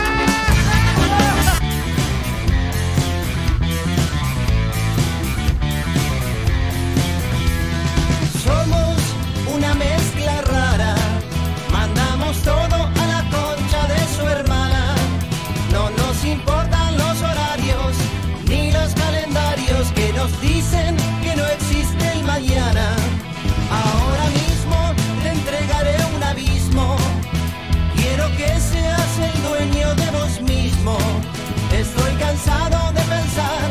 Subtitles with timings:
[30.87, 33.71] Estoy cansado de pensar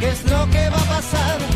[0.00, 1.55] qué es lo que va a pasar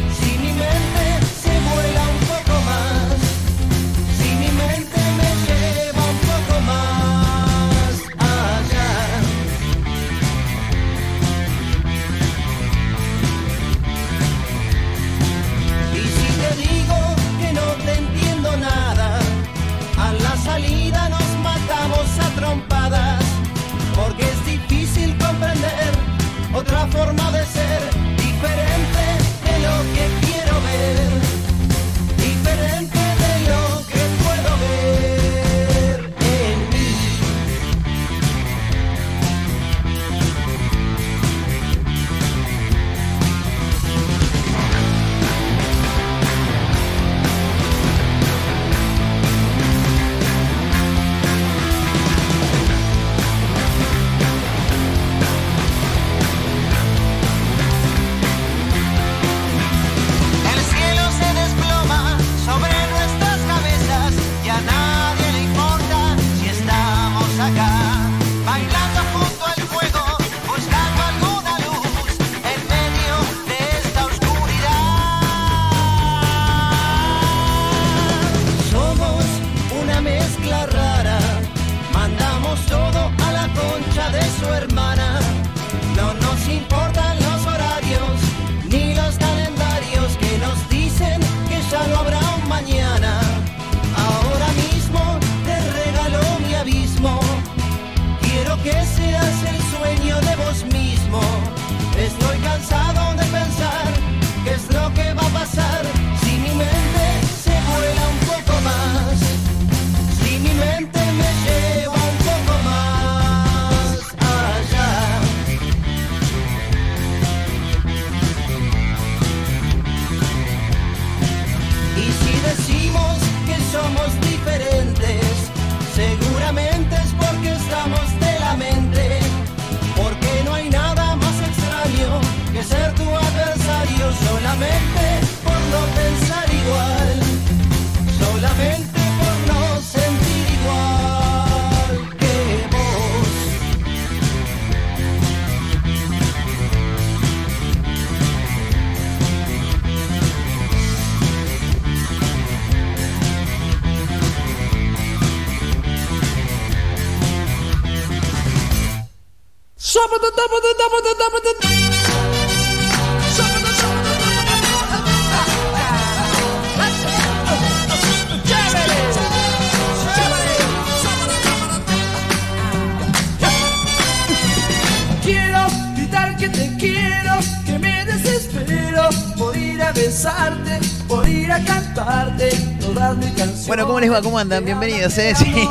[175.22, 179.08] Quiero gritar que te quiero, que me desespero
[179.38, 182.50] por ir a besarte, por ir a cantarte
[182.80, 183.66] todas mis canciones.
[183.66, 184.20] Bueno, ¿cómo les va?
[184.20, 184.64] ¿Cómo andan?
[184.64, 185.34] Bienvenidos, ¿eh?
[185.34, 185.50] Sí.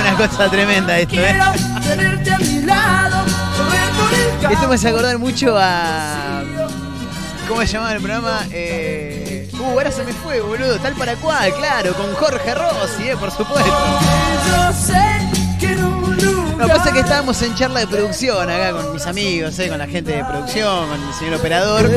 [0.00, 1.38] Una cosa tremenda esto, ¿eh?
[1.82, 3.24] Tenerte a mi lado.
[4.50, 6.42] Esto me hace acordar mucho a.
[7.48, 8.46] ¿Cómo se llamaba el programa?
[8.50, 10.78] Eh, uh, ahora se me fue, boludo.
[10.78, 13.72] Tal para cual, claro, con Jorge Rossi, eh, por supuesto.
[16.62, 19.78] Que pasa es que estábamos en charla de producción acá con mis amigos, eh, con
[19.78, 21.90] la gente de producción, con el señor operador.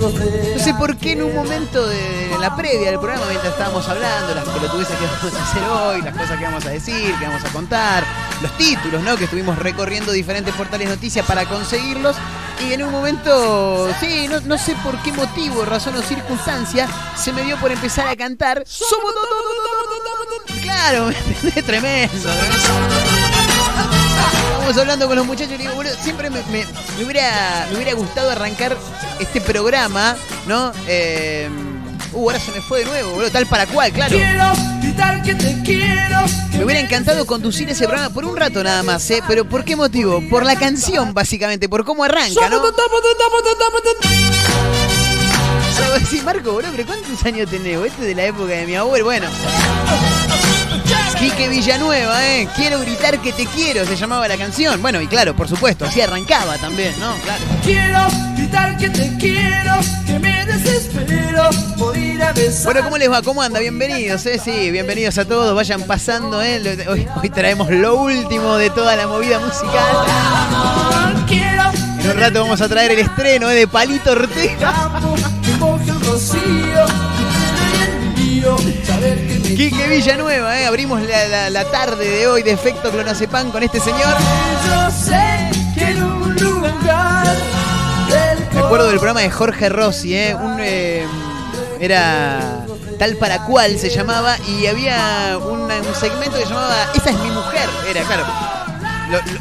[0.00, 4.34] No sé por qué en un momento de la previa del programa, mientras estábamos hablando,
[4.34, 7.44] las pelotudeces que vamos a hacer hoy, las cosas que vamos a decir, que vamos
[7.44, 8.04] a contar,
[8.42, 9.16] los títulos, ¿no?
[9.16, 12.16] Que estuvimos recorriendo diferentes portales noticias para conseguirlos.
[12.68, 17.32] Y en un momento, sí, no, no sé por qué motivo, razón o circunstancia, se
[17.32, 18.62] me dio por empezar a cantar.
[18.66, 19.12] Somos
[20.62, 21.10] Claro,
[21.66, 22.14] tremendo.
[24.60, 26.64] Estamos hablando con los muchachos y digo, boludo, siempre me, me-
[26.96, 28.76] me hubiera, me hubiera gustado arrancar
[29.20, 30.16] este programa,
[30.46, 30.72] ¿no?
[30.86, 31.50] Eh,
[32.14, 34.16] uh, ahora se me fue de nuevo, boludo, tal para cual, claro.
[34.16, 36.20] quiero gritar que te quiero.
[36.52, 39.22] Me hubiera encantado conducir ese programa por un rato nada más, ¿eh?
[39.26, 40.22] Pero ¿por qué motivo?
[40.30, 42.62] Por la canción, básicamente, por cómo arranca, ¿no?
[45.76, 47.78] Yo voy a decir, Marco, boludo, pero ¿cuántos años tenés?
[47.78, 49.26] Este es de la época de mi abuelo, bueno.
[51.18, 52.48] Quique Villanueva, ¿eh?
[52.54, 54.80] Quiero gritar que te quiero, se llamaba la canción.
[54.80, 57.14] Bueno, y claro, por supuesto, así arrancaba también, ¿no?
[57.24, 57.42] Claro.
[57.64, 59.72] Quiero gritar que te quiero,
[60.06, 61.48] que me desespero
[61.78, 62.64] por ir a besar.
[62.66, 63.22] Bueno, ¿cómo les va?
[63.22, 63.58] ¿Cómo anda?
[63.60, 64.38] Bienvenidos, ¿eh?
[64.42, 65.54] Sí, bienvenidos a todos.
[65.54, 66.60] Vayan pasando, ¿eh?
[66.88, 69.96] Hoy, hoy traemos lo último de toda la movida musical.
[71.26, 71.62] Quiero
[72.02, 73.54] En un rato vamos a traer el estreno ¿eh?
[73.54, 74.90] de Palito Ortega.
[79.56, 80.66] Quique Villanueva, ¿eh?
[80.66, 84.14] Abrimos la, la- la tarde de hoy de efecto clonazepam con este señor.
[84.66, 85.94] Yo sé que
[88.64, 90.34] acuerdo del programa de Jorge Rossi, ¿eh?
[90.34, 91.06] Un, eh,
[91.80, 92.64] era
[92.98, 97.68] tal para cual se llamaba y había un segmento que llamaba Esa es mi mujer.
[97.88, 98.24] Era, claro.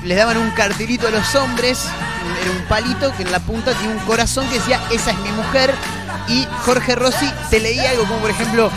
[0.04, 1.86] les daban un cartelito a los hombres,
[2.42, 5.32] era un palito que en la punta tenía un corazón que decía Esa es mi
[5.32, 5.74] mujer.
[6.28, 8.72] Y Jorge Rossi te leía algo como, por ejemplo,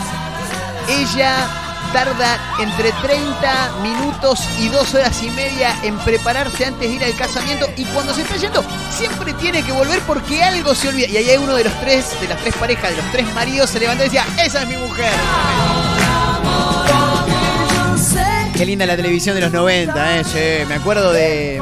[0.89, 1.47] ella
[1.91, 7.15] tarda entre 30 minutos y 2 horas y media en prepararse antes de ir al
[7.15, 11.07] casamiento y cuando se está yendo siempre tiene que volver porque algo se olvida.
[11.07, 13.69] Y ahí hay uno de los tres, de las tres parejas, de los tres maridos,
[13.69, 15.11] se levantó y decía, esa es mi mujer.
[18.55, 20.65] Qué linda la televisión de los 90, ¿eh?
[20.67, 21.61] Me acuerdo de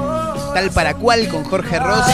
[0.53, 2.13] Tal para cual con Jorge Rossi.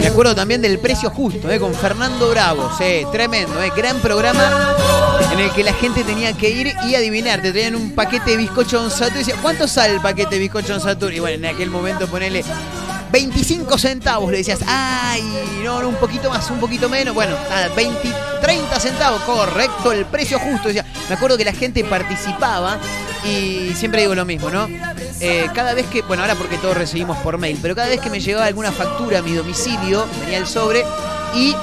[0.00, 1.58] Me acuerdo también del precio justo, ¿eh?
[1.58, 2.70] con Fernando Bravo.
[2.78, 3.70] Sí, tremendo, ¿eh?
[3.76, 4.74] gran programa
[5.32, 7.42] en el que la gente tenía que ir y adivinar.
[7.42, 10.78] Te traían un paquete de bizcocho Don y decía, ¿cuánto sale el paquete de bizcocho
[10.78, 11.12] Don?
[11.12, 12.44] Y bueno, en aquel momento ponele
[13.12, 14.30] 25 centavos.
[14.30, 15.22] Le decías, ay,
[15.64, 17.14] no, no, un poquito más, un poquito menos.
[17.14, 20.68] Bueno, nada, 20, 30 centavos, correcto, el precio justo.
[20.68, 22.78] Decía, me acuerdo que la gente participaba
[23.24, 24.68] y siempre digo lo mismo, ¿no?
[25.20, 28.10] Eh, cada vez que, bueno, ahora porque todos recibimos por mail, pero cada vez que
[28.10, 30.84] me llegaba alguna factura a mi domicilio, venía el sobre
[31.34, 31.54] y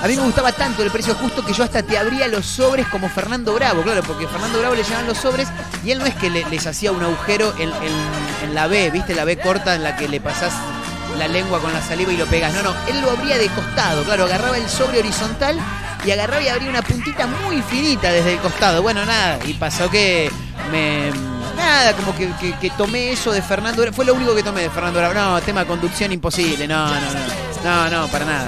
[0.00, 2.86] a mí me gustaba tanto el precio justo que yo hasta te abría los sobres
[2.88, 5.48] como Fernando Bravo, claro, porque Fernando Bravo le llevaban los sobres
[5.84, 8.90] y él no es que le- les hacía un agujero en, en- en la B,
[8.90, 9.14] ¿viste?
[9.14, 10.52] La B corta en la que le pasás
[11.18, 12.52] la lengua con la saliva y lo pegas.
[12.54, 15.58] No, no, él lo abría de costado, claro, agarraba el sobre horizontal
[16.04, 18.82] y agarraba y abría una puntita muy finita desde el costado.
[18.82, 20.30] Bueno, nada, y pasó que
[20.70, 21.10] me...
[21.58, 23.84] Nada, como que, que- tomé eso de Fernando.
[23.92, 25.12] Fue lo único que tomé de Fernando.
[25.12, 26.66] No, tema conducción imposible.
[26.68, 27.10] No, no, no.
[27.64, 28.46] No, no, para nada.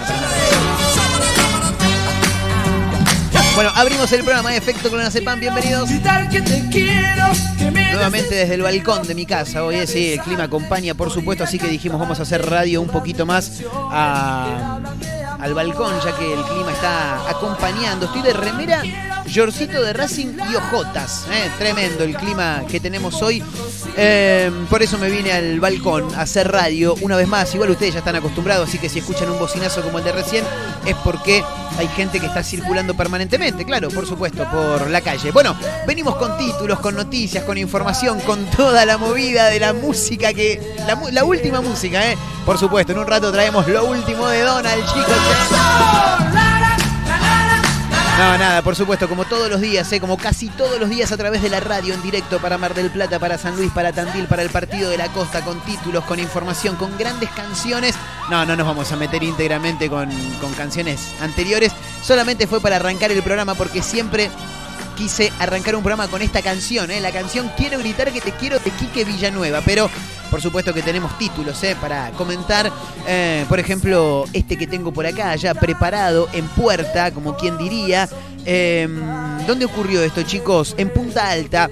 [3.56, 5.38] Bueno, abrimos el programa de Efecto Clonazepam.
[5.40, 5.90] Bienvenidos.
[7.92, 9.64] Nuevamente desde el balcón de mi casa.
[9.64, 12.88] Hoy sí, el clima acompaña, por supuesto, así que dijimos vamos a hacer radio un
[12.88, 14.78] poquito más a-
[15.40, 18.06] al balcón, ya que el clima está acompañando.
[18.06, 18.82] Estoy de remera,
[19.26, 21.26] yorcito de Racing y ojotas.
[21.30, 21.50] ¿eh?
[21.59, 23.42] Tremendo el clima que tenemos hoy.
[23.97, 27.54] Eh, por eso me vine al balcón a hacer radio una vez más.
[27.54, 30.44] Igual ustedes ya están acostumbrados, así que si escuchan un bocinazo como el de recién,
[30.85, 31.44] es porque
[31.78, 35.30] hay gente que está circulando permanentemente, claro, por supuesto, por la calle.
[35.30, 40.32] Bueno, venimos con títulos, con noticias, con información, con toda la movida de la música
[40.32, 40.60] que.
[41.12, 42.16] La, última música, ¿eh?
[42.44, 46.50] Por supuesto, en un rato traemos lo último de Donald, chicos.
[48.20, 49.98] No, nada, por supuesto, como todos los días, ¿eh?
[49.98, 52.90] como casi todos los días a través de la radio en directo para Mar del
[52.90, 56.20] Plata, para San Luis, para Tandil, para el Partido de la Costa, con títulos, con
[56.20, 57.94] información, con grandes canciones.
[58.28, 61.72] No, no nos vamos a meter íntegramente con, con canciones anteriores,
[62.02, 64.28] solamente fue para arrancar el programa porque siempre
[64.98, 67.00] quise arrancar un programa con esta canción, ¿eh?
[67.00, 69.88] la canción Quiero gritar que te quiero de Quique Villanueva, pero
[70.30, 71.76] por supuesto que tenemos títulos ¿eh?
[71.80, 72.70] para comentar,
[73.06, 78.08] Eh, por ejemplo, este que tengo por acá ya preparado en puerta, como quien diría.
[78.44, 78.88] Eh,
[79.46, 80.75] ¿Dónde ocurrió esto, chicos?
[80.78, 81.68] En Punta Alta.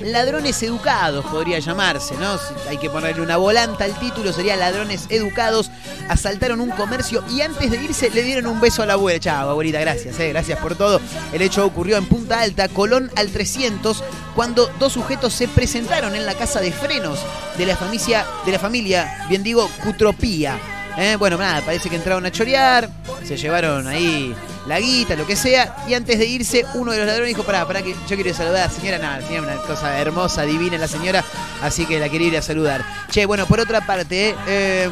[0.00, 2.38] Ladrones educados, podría llamarse, ¿no?
[2.38, 5.70] Si hay que ponerle una volanta al título, sería ladrones educados.
[6.08, 9.20] Asaltaron un comercio y antes de irse le dieron un beso a la abuela.
[9.20, 11.00] Chao, abuelita, gracias, eh, gracias por todo.
[11.32, 14.02] El hecho ocurrió en Punta Alta, Colón al 300,
[14.34, 17.18] cuando dos sujetos se presentaron en la casa de frenos
[17.56, 20.58] de la familia, de la familia bien digo, Cutropía.
[20.96, 22.90] Eh, bueno, nada, parece que entraron a chorear,
[23.24, 24.34] se llevaron ahí
[24.68, 27.66] la guita, lo que sea, y antes de irse, uno de los ladrones dijo, pará,
[27.66, 30.86] pará, que yo quiero saludar a la señora, nada, tenía una cosa hermosa, divina la
[30.86, 31.24] señora,
[31.62, 32.84] así que la quería ir a saludar.
[33.10, 34.88] Che, bueno, por otra parte, eh,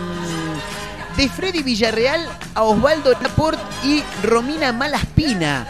[1.16, 5.66] de Freddy Villarreal a Osvaldo Laporte y Romina Malaspina.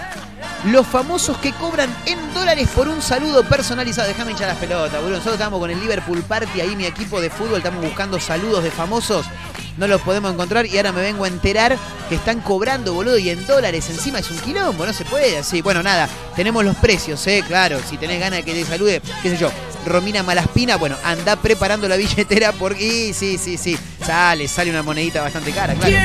[0.67, 4.09] Los famosos que cobran en dólares por un saludo personalizado.
[4.09, 5.19] Déjame hinchar las pelotas, boludo.
[5.19, 8.71] Nosotros estamos con el Liverpool Party, ahí mi equipo de fútbol, estamos buscando saludos de
[8.71, 9.27] famosos
[9.77, 11.77] no los podemos encontrar y ahora me vengo a enterar
[12.09, 15.63] que están cobrando, boludo, y en dólares encima es un quilombo, no se puede así.
[15.63, 17.43] Bueno, nada, tenemos los precios, ¿eh?
[17.47, 19.51] Claro, si tenés ganas de que te salude, qué sé yo,
[19.85, 25.23] Romina Malaspina, bueno, anda preparando la billetera porque, sí, sí, sí, sale, sale una monedita
[25.23, 25.97] bastante cara, claro.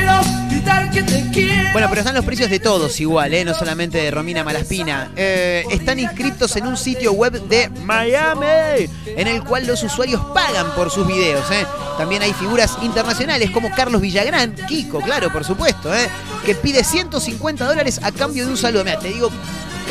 [1.71, 3.45] Bueno, pero están los precios de todos igual, ¿eh?
[3.45, 5.11] No solamente de Romina Malaspina.
[5.15, 10.71] Eh, están inscritos en un sitio web de Miami, en el cual los usuarios pagan
[10.75, 11.65] por sus videos, ¿eh?
[11.97, 16.09] También hay figuras internacionales como Carlos Villagrán, Kiko, claro, por supuesto, ¿eh?
[16.45, 18.83] que pide 150 dólares a cambio de un saludo.
[18.83, 19.29] Mira, te digo,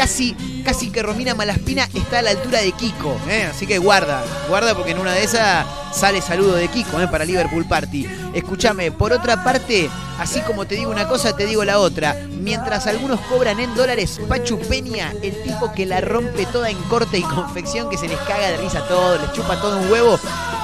[0.00, 3.20] casi, casi que Romina Malaspina está a la altura de Kiko.
[3.28, 3.46] ¿eh?
[3.50, 7.08] Así que guarda, guarda porque en una de esas sale saludo de Kiko ¿eh?
[7.08, 8.08] para Liverpool Party.
[8.32, 12.16] Escúchame, por otra parte, así como te digo una cosa, te digo la otra.
[12.40, 17.18] Mientras algunos cobran en dólares, Pachu Peña, el tipo que la rompe toda en corte
[17.18, 20.18] y confección, que se les caga de risa todo, les chupa todo un huevo.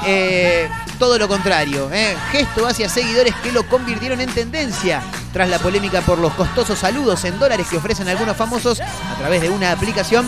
[0.07, 0.66] Eh,
[0.99, 1.90] todo lo contrario,
[2.33, 5.02] gesto hacia seguidores que lo convirtieron en tendencia.
[5.37, 9.43] Tras la polémica por los costosos saludos en dólares que ofrecen algunos famosos a través
[9.43, 10.26] de una aplicación,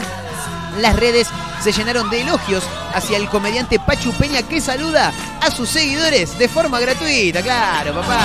[0.82, 1.28] las redes
[1.64, 2.62] se llenaron de elogios
[2.92, 7.40] hacia el comediante Pachu Peña que saluda a sus seguidores de forma gratuita.
[7.40, 8.20] Claro, papá.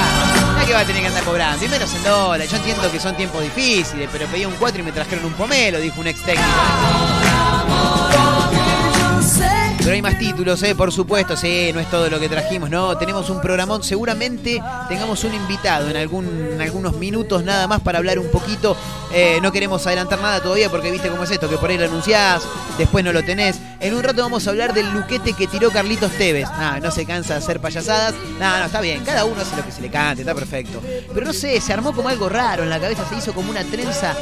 [0.60, 1.64] No que va a tener que andar cobrando.
[1.64, 2.52] Y menos en dólares.
[2.52, 5.80] Yo entiendo que son tiempos difíciles, pero pedí un 4 y me trajeron un pomelo,
[5.80, 6.50] dijo un ex técnico.
[9.84, 10.76] Pero hay más títulos, ¿eh?
[10.76, 12.98] por supuesto, sí, no es todo lo que trajimos, ¿no?
[12.98, 18.32] Tenemos un programón, seguramente tengamos un invitado en, algunos minutos nada más para hablar un
[18.32, 18.78] poquito.
[19.14, 21.84] Eh, no queremos adelantar nada todavía porque viste cómo es esto, que por ahí lo
[21.84, 22.44] anunciás,
[22.78, 23.60] después no lo tenés.
[23.82, 26.48] En un rato vamos a hablar del luquete que tiró Carlitos Tevez.
[26.50, 28.16] Ah, no se cansa de hacer payasadas.
[28.40, 30.82] No, no, está bien, cada uno hace lo que se le cante, está perfecto.
[31.14, 33.66] Pero no sé, se armó como algo raro en la cabeza, se hizo como una
[33.66, 34.16] trenza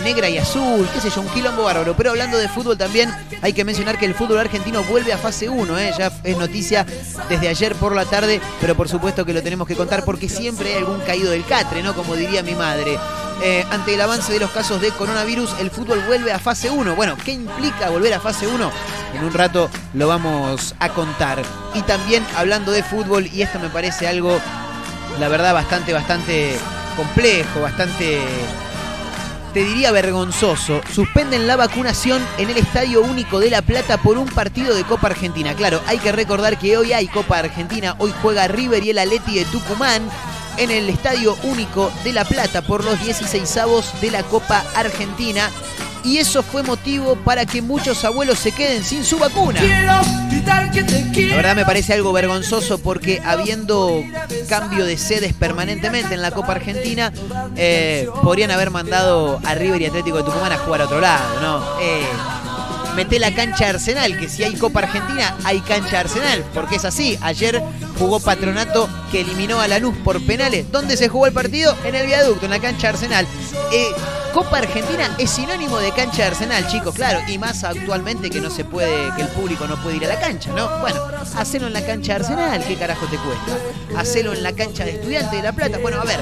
[0.00, 1.94] negra y azul, qué sé yo, un quilombo bárbaro.
[1.96, 3.10] Pero hablando de fútbol también
[3.42, 5.92] hay que mencionar que el fútbol argentino vuelve a fase 1, ¿eh?
[5.96, 6.86] ya es noticia
[7.28, 10.70] desde ayer por la tarde, pero por supuesto que lo tenemos que contar porque siempre
[10.70, 11.94] hay algún caído del catre, ¿no?
[11.94, 12.98] Como diría mi madre.
[13.42, 16.94] Eh, ante el avance de los casos de coronavirus, el fútbol vuelve a fase 1.
[16.94, 18.70] Bueno, ¿qué implica volver a fase 1?
[19.14, 21.42] En un rato lo vamos a contar.
[21.74, 24.38] Y también hablando de fútbol, y esto me parece algo,
[25.18, 26.54] la verdad, bastante, bastante
[26.96, 28.20] complejo, bastante
[29.52, 34.28] te diría vergonzoso, suspenden la vacunación en el Estadio Único de La Plata por un
[34.28, 35.54] partido de Copa Argentina.
[35.54, 39.38] Claro, hay que recordar que hoy hay Copa Argentina, hoy juega River y el Aleti
[39.38, 40.08] de Tucumán
[40.56, 45.50] en el Estadio Único de La Plata por los 16 avos de la Copa Argentina
[46.04, 49.60] y eso fue motivo para que muchos abuelos se queden sin su vacuna.
[51.30, 54.02] La verdad me parece algo vergonzoso porque habiendo
[54.48, 57.12] cambio de sedes permanentemente en la Copa Argentina,
[57.56, 61.40] eh, podrían haber mandado a River y Atlético de Tucumán a jugar a otro lado,
[61.40, 61.80] ¿no?
[61.80, 62.06] Eh,
[62.96, 67.18] mete la cancha Arsenal, que si hay Copa Argentina, hay cancha Arsenal, porque es así.
[67.22, 67.62] Ayer
[67.98, 70.70] jugó Patronato que eliminó a Lanús por penales.
[70.70, 71.76] ¿Dónde se jugó el partido?
[71.84, 73.26] En el viaducto, en la cancha Arsenal.
[73.72, 73.88] Eh,
[74.32, 78.48] Copa Argentina es sinónimo de cancha de Arsenal, chicos, claro, y más actualmente que no
[78.48, 80.68] se puede, que el público no puede ir a la cancha, ¿no?
[80.78, 81.02] Bueno,
[81.36, 84.00] hacelo en la cancha de Arsenal, ¿qué carajo te cuesta?
[84.00, 86.20] Hacelo en la cancha de Estudiantes de La Plata, bueno, a ver,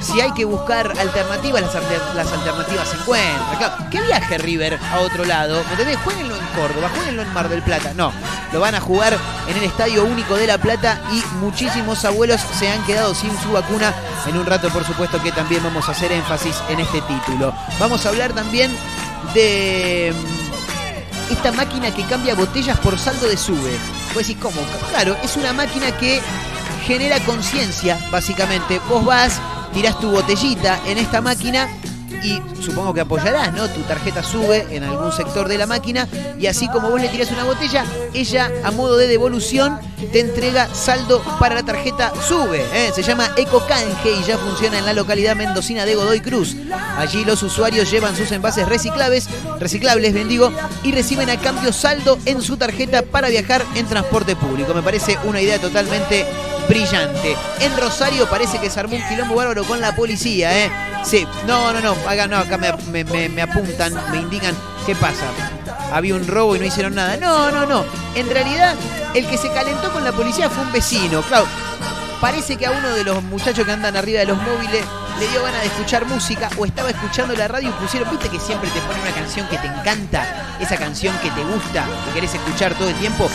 [0.00, 3.90] si hay que buscar alternativas, las, alternativas se encuentran.
[3.90, 5.62] ¿Qué viaje River a otro lado?
[5.64, 5.98] ¿Me entendés?
[6.04, 7.92] Jueguenlo en Córdoba, jueguenlo en Mar del Plata.
[7.94, 8.12] No,
[8.52, 9.16] lo van a jugar
[9.48, 13.52] en el Estadio Único de La Plata y muchísimos abuelos se han quedado sin su
[13.52, 13.92] vacuna.
[14.26, 17.54] En un rato, por supuesto, que también vamos a hacer énfasis en este título.
[17.78, 18.70] Vamos a hablar también
[19.34, 23.78] de mm, esta máquina que cambia botellas por saldo de sube.
[24.14, 24.60] Pues decís, ¿cómo?
[24.90, 26.20] Claro, es una máquina que
[26.84, 28.80] genera conciencia, básicamente.
[28.88, 29.40] Vos vas
[29.72, 31.68] tirás tu botellita en esta máquina
[32.22, 33.68] y supongo que apoyarás, ¿no?
[33.68, 36.08] Tu tarjeta sube en algún sector de la máquina
[36.38, 37.84] y así como vos le tirás una botella,
[38.14, 39.78] ella a modo de devolución
[40.12, 42.64] te entrega saldo para la tarjeta sube.
[42.72, 42.90] ¿eh?
[42.94, 46.56] Se llama Eco Canje y ya funciona en la localidad mendocina de Godoy Cruz.
[46.96, 52.42] Allí los usuarios llevan sus envases reciclables, reciclables, bendigo, y reciben a cambio saldo en
[52.42, 54.74] su tarjeta para viajar en transporte público.
[54.74, 56.26] Me parece una idea totalmente
[56.68, 57.36] brillante.
[57.60, 60.70] En Rosario parece que se armó un quilombo bárbaro con la policía, ¿eh?
[61.04, 64.54] Sí, no, no, no, acá, no, acá me, apuntan, me indican
[64.86, 65.26] qué pasa.
[65.92, 67.16] Había un robo y no hicieron nada.
[67.16, 67.84] No, no, no.
[68.14, 68.74] En realidad,
[69.14, 71.22] el que se calentó con la policía fue un vecino.
[71.22, 71.46] Claro,
[72.20, 74.84] parece que a uno de los muchachos que andan arriba de los móviles
[75.18, 78.38] le dio ganas de escuchar música o estaba escuchando la radio y pusieron, viste que
[78.38, 82.34] siempre te ponen una canción que te encanta, esa canción que te gusta, que querés
[82.34, 83.28] escuchar todo el tiempo.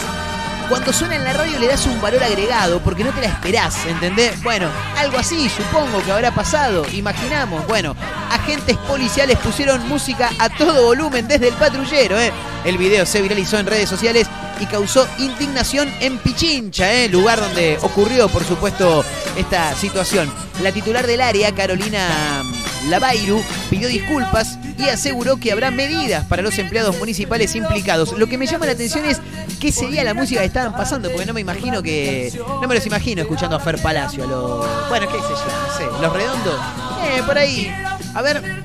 [0.74, 3.86] Cuando suena en la radio le das un valor agregado porque no te la esperás,
[3.86, 4.42] ¿entendés?
[4.42, 7.68] Bueno, algo así supongo que habrá pasado, imaginamos.
[7.68, 7.96] Bueno,
[8.32, 12.32] agentes policiales pusieron música a todo volumen desde el patrullero, ¿eh?
[12.66, 14.26] El video se viralizó en redes sociales
[14.60, 17.08] y causó indignación en Pichincha, ¿eh?
[17.08, 19.06] lugar donde ocurrió, por supuesto,
[19.38, 20.34] esta situación.
[20.64, 22.42] La titular del área, Carolina
[22.90, 24.58] Lavairu, pidió disculpas
[24.90, 28.18] aseguró que habrá medidas para los empleados municipales implicados.
[28.18, 29.20] Lo que me llama la atención es
[29.60, 32.32] qué sería la música que estaban pasando, porque no me imagino que.
[32.62, 34.90] No me los imagino escuchando a Fer Palacio, a los.
[34.90, 36.02] Bueno, qué sé yo, no.
[36.02, 36.60] Los redondos.
[37.06, 37.74] Eh, por ahí.
[38.14, 38.64] A ver.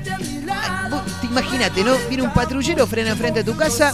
[1.23, 1.95] Imagínate, ¿no?
[2.09, 3.93] Viene un patrullero, frena enfrente a tu casa.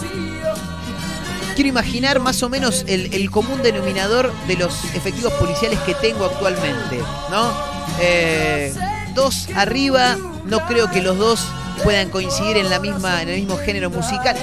[1.55, 6.25] Quiero imaginar más o menos el, el común denominador de los efectivos policiales que tengo
[6.25, 7.51] actualmente, ¿no?
[7.99, 8.73] Eh,
[9.13, 11.47] dos arriba, no creo que los dos
[11.83, 14.35] puedan coincidir en, la misma, en el mismo género musical.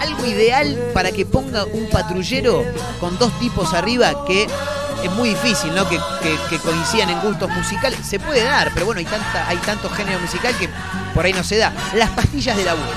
[0.00, 2.64] Algo ideal para que ponga un patrullero
[3.00, 4.48] con dos tipos arriba que
[5.02, 5.88] es muy difícil, ¿no?
[5.88, 5.98] Que,
[6.50, 8.00] que- coincidan en gustos musicales.
[8.06, 9.06] Se puede dar, pero bueno, hay,
[9.48, 10.68] hay tanto género musical que
[11.14, 11.72] por ahí no se da.
[11.94, 12.90] Las pastillas del abuelo.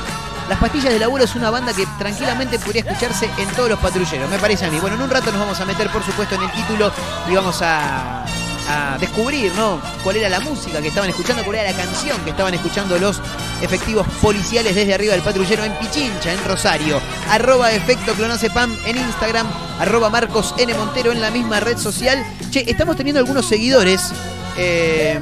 [0.48, 4.29] Las Pastillas del Laburo es una banda que tranquilamente podría escucharse en todos los patrulleros,
[4.29, 4.77] me parece a mí.
[4.79, 6.91] Bueno, en un rato nos vamos a meter, por supuesto, en el título
[7.27, 8.24] y vamos a,
[8.67, 9.81] a descubrir, ¿no?
[10.03, 13.22] Cuál era la música que estaban escuchando, cuál era la canción que estaban escuchando los
[13.62, 17.00] efectivos policiales desde arriba del patrullero en Pichincha, en Rosario.
[17.29, 19.48] Arroba efecto clonacepam en Instagram,
[19.79, 20.74] arroba Marcos N.
[20.74, 22.24] Montero en la misma red social.
[22.51, 24.12] Che, estamos teniendo algunos seguidores.
[24.57, 25.19] eh,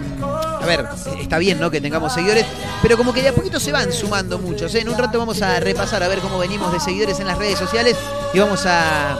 [0.63, 0.87] a ver,
[1.19, 1.69] está bien, ¿no?
[1.69, 2.45] Que tengamos seguidores,
[2.81, 4.73] pero como que de a poquito se van sumando muchos.
[4.75, 4.79] ¿eh?
[4.79, 7.59] En un rato vamos a repasar a ver cómo venimos de seguidores en las redes
[7.59, 7.97] sociales
[8.33, 9.17] y vamos a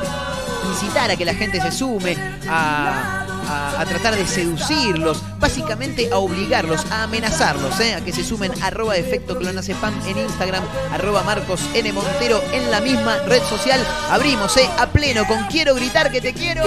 [0.70, 2.16] incitar a que la gente se sume,
[2.48, 7.96] a, a- a tratar de seducirlos, básicamente a obligarlos, a amenazarlos, ¿eh?
[7.96, 11.92] a que se sumen arroba efecto clonacepam en Instagram, arroba Marcos N.
[11.94, 13.80] Montero en la misma red social.
[14.10, 14.70] Abrimos ¿eh?
[14.80, 16.64] a pleno con Quiero gritar que te quiero.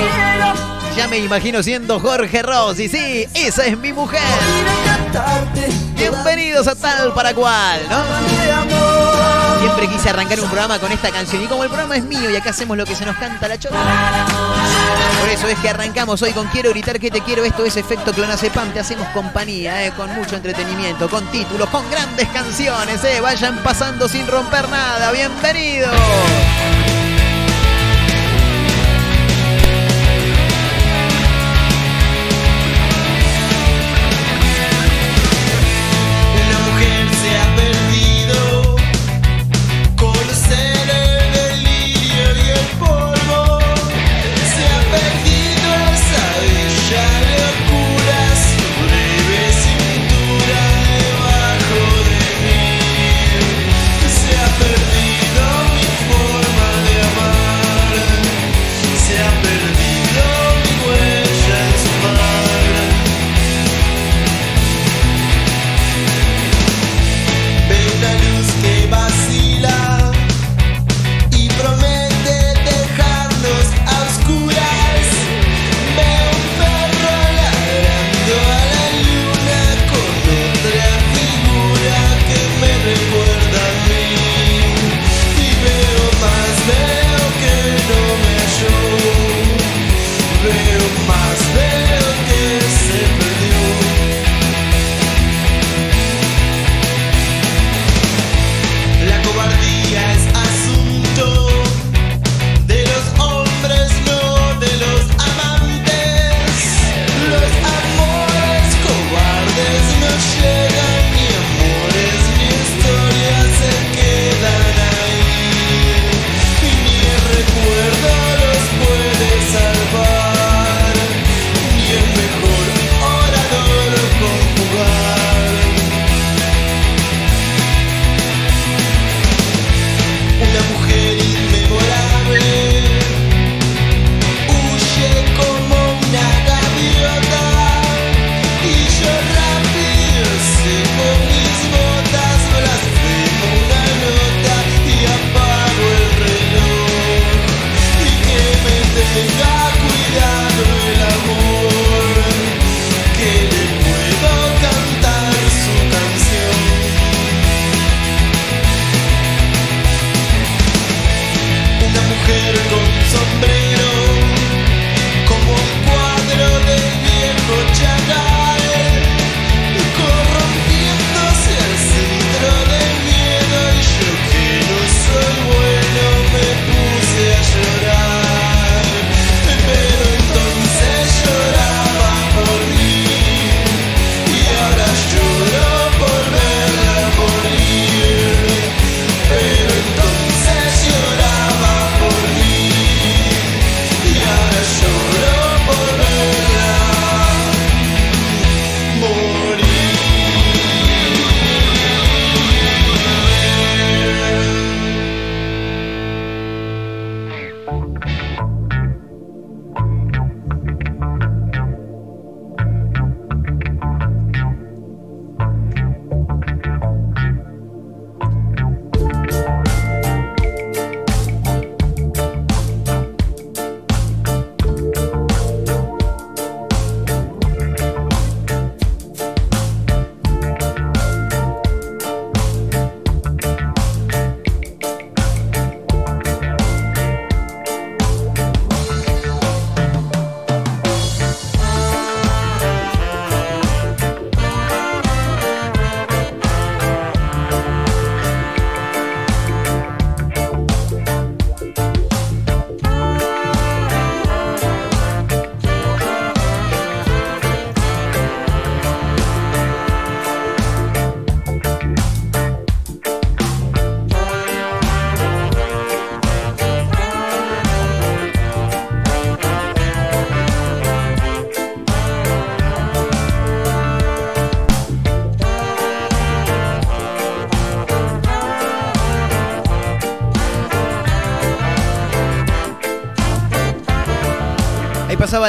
[0.96, 4.20] Ya me imagino siendo Jorge Rossi, sí, esa es mi mujer.
[5.96, 9.15] Bienvenidos a tal para cual, ¿no?
[9.58, 12.36] Siempre quise arrancar un programa con esta canción y como el programa es mío y
[12.36, 13.76] acá hacemos lo que se nos canta la chota.
[15.20, 17.44] Por eso es que arrancamos hoy con Quiero gritar que te quiero.
[17.44, 18.72] Esto es Efecto Clonacepam.
[18.72, 23.02] Te hacemos compañía, eh, con mucho entretenimiento, con títulos, con grandes canciones.
[23.04, 23.20] Eh.
[23.20, 25.10] Vayan pasando sin romper nada.
[25.12, 25.90] Bienvenido.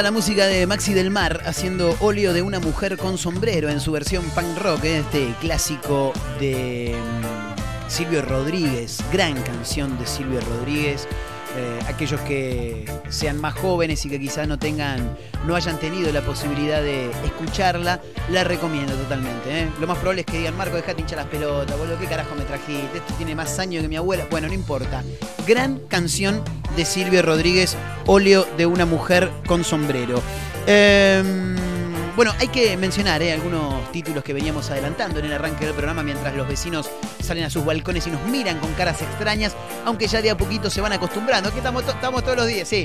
[0.02, 3.90] La música de Maxi del Mar haciendo óleo de una mujer con sombrero en su
[3.90, 4.98] versión punk rock, ¿eh?
[4.98, 11.08] este clásico de mm, Silvio Rodríguez, gran canción de Silvio Rodríguez.
[11.56, 16.20] Eh, aquellos que sean más jóvenes y que quizás no tengan, no hayan tenido la
[16.20, 19.62] posibilidad de escucharla, la recomiendo totalmente.
[19.62, 19.68] ¿eh?
[19.80, 22.44] Lo más probable es que digan, Marco, dejate hinchar las pelotas, boludo, ¿qué carajo me
[22.44, 22.98] trajiste?
[22.98, 24.26] Esto tiene más años que mi abuela.
[24.30, 25.02] Bueno, no importa.
[25.46, 26.44] Gran canción
[26.76, 27.76] de Silvio Rodríguez,
[28.08, 30.20] óleo de una mujer con sombrero.
[30.66, 31.54] Em,
[32.16, 33.32] bueno, hay que mencionar ¿eh?
[33.32, 36.90] algunos títulos que veníamos adelantando en el arranque del programa mientras los vecinos
[37.22, 40.68] salen a sus balcones y nos miran con caras extrañas, aunque ya de a poquito
[40.68, 41.50] se van acostumbrando.
[41.52, 41.58] To-
[41.92, 42.84] estamos todos los días, sí.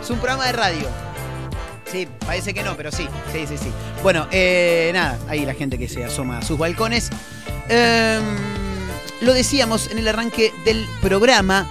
[0.00, 0.86] Es un programa de radio.
[1.90, 3.72] Sí, parece que no, pero sí, sí, sí, sí.
[4.04, 7.10] Bueno, eh, nada, ahí la gente que se asoma a sus balcones.
[7.68, 8.22] Em,
[9.22, 11.66] lo decíamos en el arranque del programa.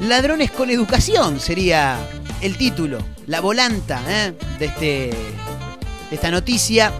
[0.00, 1.98] Ladrones con educación sería
[2.40, 4.32] el título, la volanta ¿eh?
[4.58, 5.10] de, este,
[6.08, 6.92] de esta noticia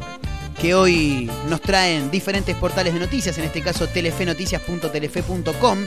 [0.60, 5.78] que hoy nos traen diferentes portales de noticias, en este caso telefenoticias.telefe.com.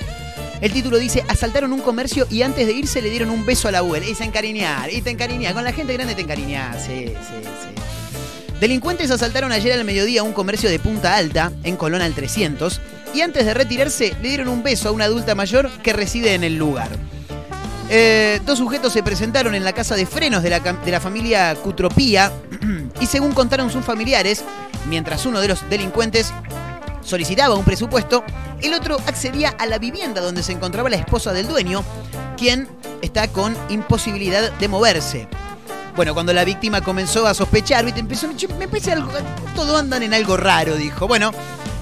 [0.61, 3.71] El título dice, asaltaron un comercio y antes de irse le dieron un beso a
[3.71, 4.05] la abuela.
[4.05, 5.53] Y se encariñar, y te encariñar.
[5.53, 8.57] Con la gente grande te encariñás, sí, sí, sí.
[8.61, 12.79] Delincuentes asaltaron ayer al mediodía un comercio de Punta Alta, en Colón al 300,
[13.13, 16.43] y antes de retirarse le dieron un beso a una adulta mayor que reside en
[16.43, 16.89] el lugar.
[17.89, 22.31] Eh, dos sujetos se presentaron en la casa de frenos de la, familia Cutropía
[23.01, 24.45] y según contaron sus familiares,
[24.87, 26.33] mientras uno de los delincuentes
[27.03, 28.23] solicitaba un presupuesto,
[28.61, 31.83] el otro accedía a la vivienda donde se encontraba la esposa del dueño,
[32.37, 32.69] quien
[33.01, 35.27] está con imposibilidad de moverse.
[35.95, 37.99] Bueno, cuando la víctima comenzó a sospechar, ¿viste?
[37.99, 39.11] empezó, "Che, me parece algo,
[39.53, 41.07] todo andan en algo raro, dijo.
[41.07, 41.31] Bueno,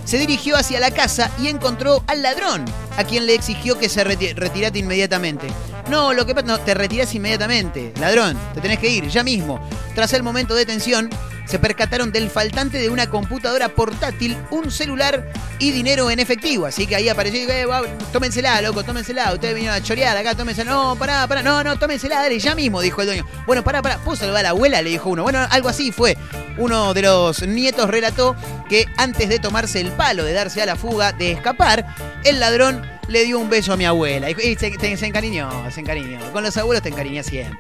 [0.10, 2.66] se dirigió hacia la casa y encontró al ladrón,
[2.98, 5.48] a quien le exigió que se reti- retirate inmediatamente.
[5.88, 9.60] No, lo que pasa, no, te retirás inmediatamente, ladrón, te tenés que ir, ya mismo.
[9.94, 11.12] Tras el momento de tensión,
[11.46, 16.66] se percataron del faltante de una computadora portátil, un celular y dinero en efectivo.
[16.68, 17.66] Así que ahí apareció eh,
[18.12, 19.34] tómensela, loco, tómensela.
[19.34, 20.70] Ustedes vinieron a chorear acá, tómensela.
[20.72, 23.26] No, pará, pará, no, no, tómensela, dale, ya mismo, dijo el dueño.
[23.48, 24.80] Bueno, pará, pará, ¿puedo saludar a la abuela?
[24.84, 25.24] Le dijo uno.
[25.24, 26.16] Bueno, algo así fue.
[26.60, 28.36] Uno de los nietos relató
[28.70, 31.86] que antes de tomarse el de darse a la fuga, de escapar,
[32.24, 34.30] el ladrón le dio un beso a mi abuela.
[34.30, 36.20] Y y se, se- se encariñó, se encariñó.
[36.32, 37.60] Con los abuelos te encariñas siempre.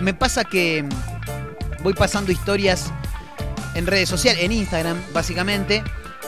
[0.00, 2.90] Me pasa que mm, voy pasando historias
[3.74, 5.82] en redes sociales, en Instagram, básicamente,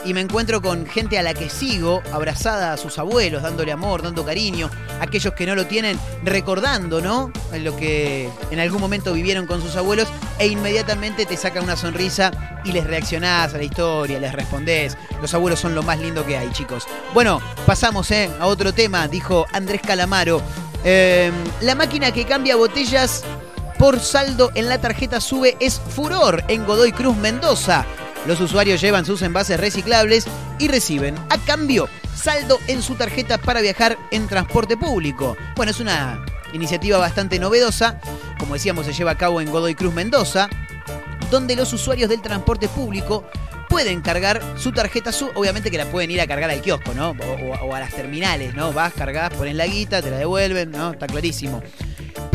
[0.05, 4.03] y me encuentro con gente a la que sigo, abrazada a sus abuelos, dándole amor,
[4.03, 7.31] dando cariño, aquellos que no lo tienen, recordando, ¿no?
[7.59, 12.31] Lo que en algún momento vivieron con sus abuelos, e inmediatamente te saca una sonrisa
[12.63, 14.95] y les reaccionás a la historia, les respondés.
[15.21, 16.85] Los abuelos son lo más lindo que hay, chicos.
[17.13, 18.29] Bueno, pasamos ¿eh?
[18.39, 20.41] a otro tema, dijo Andrés Calamaro.
[20.83, 23.23] Eh, la máquina que cambia botellas
[23.79, 27.85] por saldo en la tarjeta sube es furor en Godoy Cruz, Mendoza.
[28.27, 30.25] Los usuarios llevan sus envases reciclables
[30.57, 35.37] y reciben a cambio saldo en su tarjeta para viajar en transporte público.
[35.55, 37.99] Bueno, es una iniciativa bastante novedosa,
[38.39, 40.49] como decíamos se lleva a cabo en Godoy Cruz, Mendoza,
[41.29, 43.25] donde los usuarios del transporte público
[43.69, 47.15] pueden cargar su tarjeta SU, obviamente que la pueden ir a cargar al kiosco, ¿no?
[47.61, 48.71] O, a las terminales, ¿no?
[48.73, 50.91] Vas, cargas, pones la guita, te la devuelven, ¿no?
[50.91, 51.61] Está clarísimo.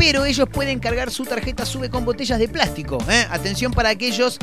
[0.01, 2.97] Pero ellos pueden cargar su tarjeta SUBE con botellas de plástico.
[3.07, 3.27] ¿eh?
[3.29, 4.39] Atención para aquellos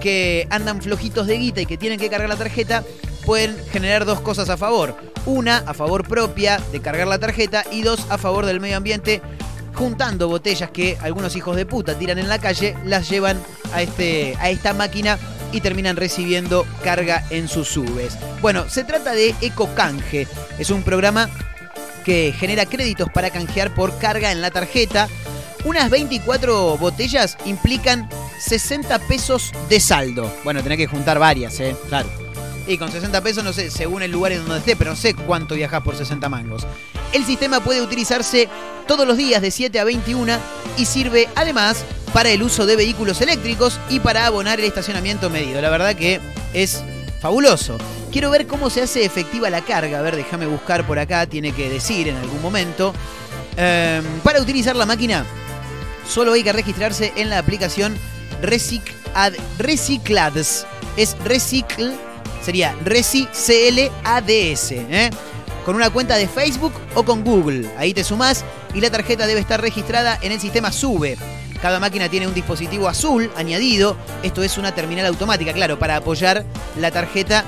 [0.00, 2.82] que andan flojitos de guita y que tienen que cargar la tarjeta,
[3.26, 4.96] pueden generar dos cosas a favor.
[5.26, 9.20] Una, a favor propia de cargar la tarjeta y dos, a favor del medio ambiente
[9.74, 13.38] juntando botellas que algunos hijos de puta tiran en la calle, las llevan
[13.74, 15.18] a, este, a esta máquina
[15.52, 18.16] y terminan recibiendo carga en sus subes.
[18.40, 20.26] Bueno, se trata de EcoCanje.
[20.58, 21.28] Es un programa
[22.02, 25.08] que genera créditos para canjear por carga en la tarjeta.
[25.64, 28.08] Unas 24 botellas implican
[28.40, 30.32] 60 pesos de saldo.
[30.44, 31.76] Bueno, tenés que juntar varias, ¿eh?
[31.88, 32.08] Claro.
[32.66, 35.14] Y con 60 pesos, no sé, según el lugar en donde esté, pero no sé
[35.14, 36.66] cuánto viajás por 60 mangos.
[37.12, 38.48] El sistema puede utilizarse
[38.86, 40.38] todos los días de 7 a 21
[40.76, 45.60] y sirve además para el uso de vehículos eléctricos y para abonar el estacionamiento medido.
[45.60, 46.20] La verdad que
[46.52, 46.82] es
[47.22, 47.78] fabuloso.
[48.10, 50.00] Quiero ver cómo se hace efectiva la carga.
[50.00, 52.92] A ver, déjame buscar por acá, tiene que decir en algún momento.
[53.56, 55.24] Em, para utilizar la máquina,
[56.06, 57.96] solo hay que registrarse en la aplicación
[58.42, 60.66] Reciclad, Reciclads.
[60.96, 61.92] Es Recicl,
[62.44, 65.10] sería Reci-CLADS, ¿eh?
[65.64, 67.68] con una cuenta de Facebook o con Google.
[67.78, 68.44] Ahí te sumás
[68.74, 71.16] y la tarjeta debe estar registrada en el sistema SUBE.
[71.60, 73.96] Cada máquina tiene un dispositivo azul añadido.
[74.22, 76.44] Esto es una terminal automática, claro, para apoyar
[76.78, 77.44] la tarjeta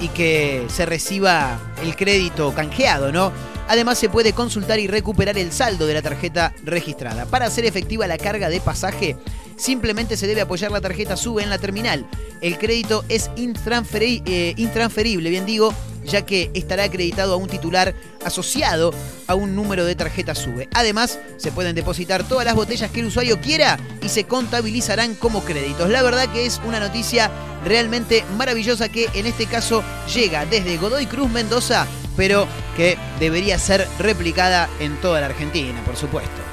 [0.00, 3.32] y que se reciba el crédito canjeado, ¿no?
[3.68, 7.26] Además se puede consultar y recuperar el saldo de la tarjeta registrada.
[7.26, 9.16] Para hacer efectiva la carga de pasaje,
[9.56, 12.04] simplemente se debe apoyar la tarjeta SUBE en la terminal.
[12.40, 15.72] El crédito es eh, intransferible, bien digo,
[16.04, 18.92] ya que estará acreditado a un titular asociado
[19.26, 20.68] a un número de tarjeta SUBE.
[20.72, 25.44] Además, se pueden depositar todas las botellas que el usuario quiera y se contabilizarán como
[25.44, 25.90] créditos.
[25.90, 27.30] La verdad que es una noticia
[27.64, 31.86] realmente maravillosa que en este caso llega desde Godoy Cruz Mendoza,
[32.16, 36.51] pero que debería ser replicada en toda la Argentina, por supuesto.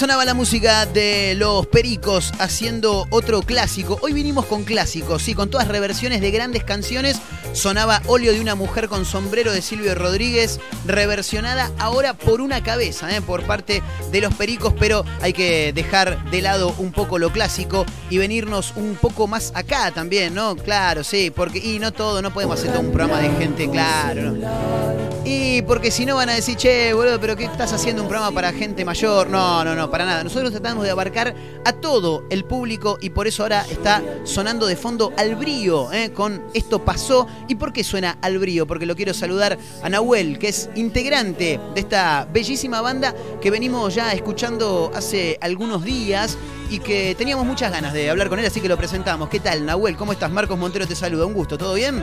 [0.00, 3.98] Sonaba la música de Los Pericos haciendo otro clásico.
[4.00, 7.20] Hoy vinimos con clásicos, sí, con todas reversiones de grandes canciones.
[7.52, 13.14] Sonaba Óleo de una mujer con sombrero de Silvio Rodríguez, reversionada ahora por una cabeza,
[13.14, 13.20] ¿eh?
[13.20, 17.84] por parte de Los Pericos, pero hay que dejar de lado un poco lo clásico
[18.08, 20.56] y venirnos un poco más acá también, ¿no?
[20.56, 24.32] Claro, sí, porque y no todo, no podemos hacer todo un programa de gente, claro.
[24.32, 24.89] ¿no?
[25.24, 28.34] Y porque si no van a decir, che, boludo, pero ¿qué estás haciendo un programa
[28.34, 29.28] para gente mayor?
[29.28, 30.24] No, no, no, para nada.
[30.24, 34.76] Nosotros tratamos de abarcar a todo el público y por eso ahora está sonando de
[34.76, 36.12] fondo al brío, ¿eh?
[36.12, 37.26] con Esto pasó.
[37.48, 38.66] ¿Y por qué suena al brío?
[38.66, 43.94] Porque lo quiero saludar a Nahuel, que es integrante de esta bellísima banda que venimos
[43.94, 46.38] ya escuchando hace algunos días
[46.70, 49.28] y que teníamos muchas ganas de hablar con él, así que lo presentamos.
[49.28, 49.96] ¿Qué tal, Nahuel?
[49.96, 50.30] ¿Cómo estás?
[50.30, 51.26] Marcos Montero te saluda.
[51.26, 52.02] Un gusto, ¿todo bien?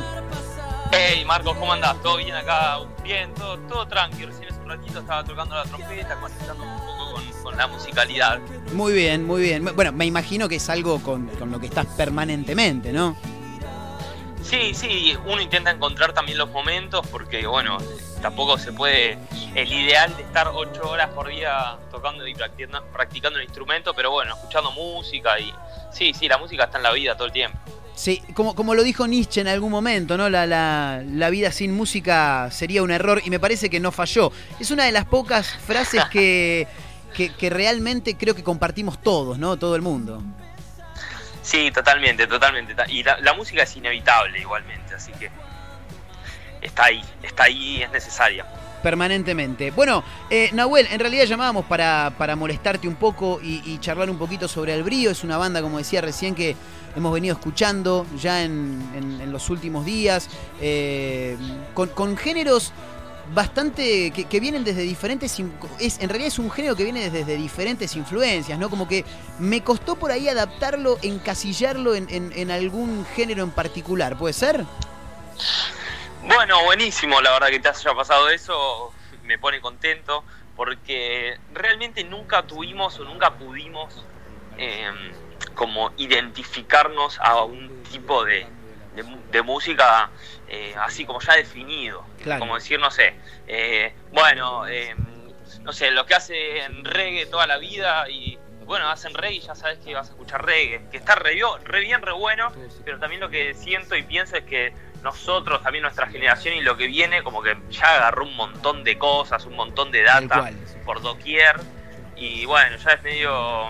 [0.91, 2.01] Hey Marcos, ¿cómo andás?
[2.01, 2.79] ¿Todo bien acá?
[3.03, 4.27] Bien, todo, todo tranquilo.
[4.27, 8.39] Recién hace un ratito estaba tocando la trompeta, conectando un poco con, con la musicalidad.
[8.73, 9.69] Muy bien, muy bien.
[9.75, 13.17] Bueno, me imagino que es algo con, con lo que estás permanentemente, ¿no?
[14.41, 17.77] Sí, sí, uno intenta encontrar también los momentos porque, bueno,
[18.21, 19.17] tampoco se puede.
[19.55, 24.11] El ideal de estar ocho horas por día tocando y practicando, practicando el instrumento, pero
[24.11, 25.53] bueno, escuchando música y.
[25.91, 27.57] Sí, sí, la música está en la vida todo el tiempo.
[27.97, 30.29] Sí, como, como lo dijo Nietzsche en algún momento, ¿no?
[30.29, 34.31] La, la, la, vida sin música sería un error y me parece que no falló.
[34.59, 36.67] Es una de las pocas frases que,
[37.15, 39.57] que, que realmente creo que compartimos todos, ¿no?
[39.57, 40.21] Todo el mundo.
[41.41, 42.75] Sí, totalmente, totalmente.
[42.89, 45.31] Y la, la, música es inevitable igualmente, así que
[46.61, 48.45] está ahí, está ahí, es necesaria.
[48.87, 49.71] Permanentemente.
[49.71, 54.47] Bueno, eh, Nahuel, en realidad llamábamos para, para molestarte un poco y, charlar un poquito
[54.47, 55.11] sobre El Brío.
[55.11, 56.55] Es una banda, como decía recién, que
[56.95, 60.29] hemos venido escuchando ya en, en, los últimos días,
[60.61, 61.35] eh,
[61.73, 62.71] con, con géneros
[63.35, 65.37] bastante que, que, vienen desde diferentes
[65.81, 69.03] es en realidad es un género que viene desde diferentes influencias no como que
[69.37, 74.65] me costó por ahí adaptarlo encasillarlo en, en, en algún género en particular puede ser
[76.27, 80.25] bueno buenísimo la verdad que te haya pasado eso me pone contento
[80.55, 84.05] porque realmente nunca tuvimos o nunca pudimos
[84.57, 84.89] eh,
[85.53, 88.47] como identificarnos a un tipo de,
[88.93, 90.11] de, de música
[90.47, 92.05] eh, así como ya definido.
[92.21, 92.39] Claro.
[92.39, 93.15] Como decir, no sé,
[93.47, 94.95] eh, bueno, eh,
[95.61, 99.39] no sé, lo que hace en reggae toda la vida y bueno, hacen reggae y
[99.39, 102.51] ya sabes que vas a escuchar reggae, que está re, re bien, re bueno,
[102.83, 104.73] pero también lo que siento y pienso es que
[105.07, 108.97] nosotros, también nuestra generación y lo que viene, como que ya agarró un montón de
[108.97, 110.51] cosas, un montón de data
[110.85, 111.55] por doquier
[112.15, 113.69] y bueno, ya es medio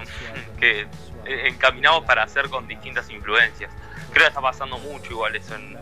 [0.59, 0.87] que
[1.25, 3.71] encaminamos para hacer con distintas influencias.
[4.11, 5.77] Creo que está pasando mucho igual eso en,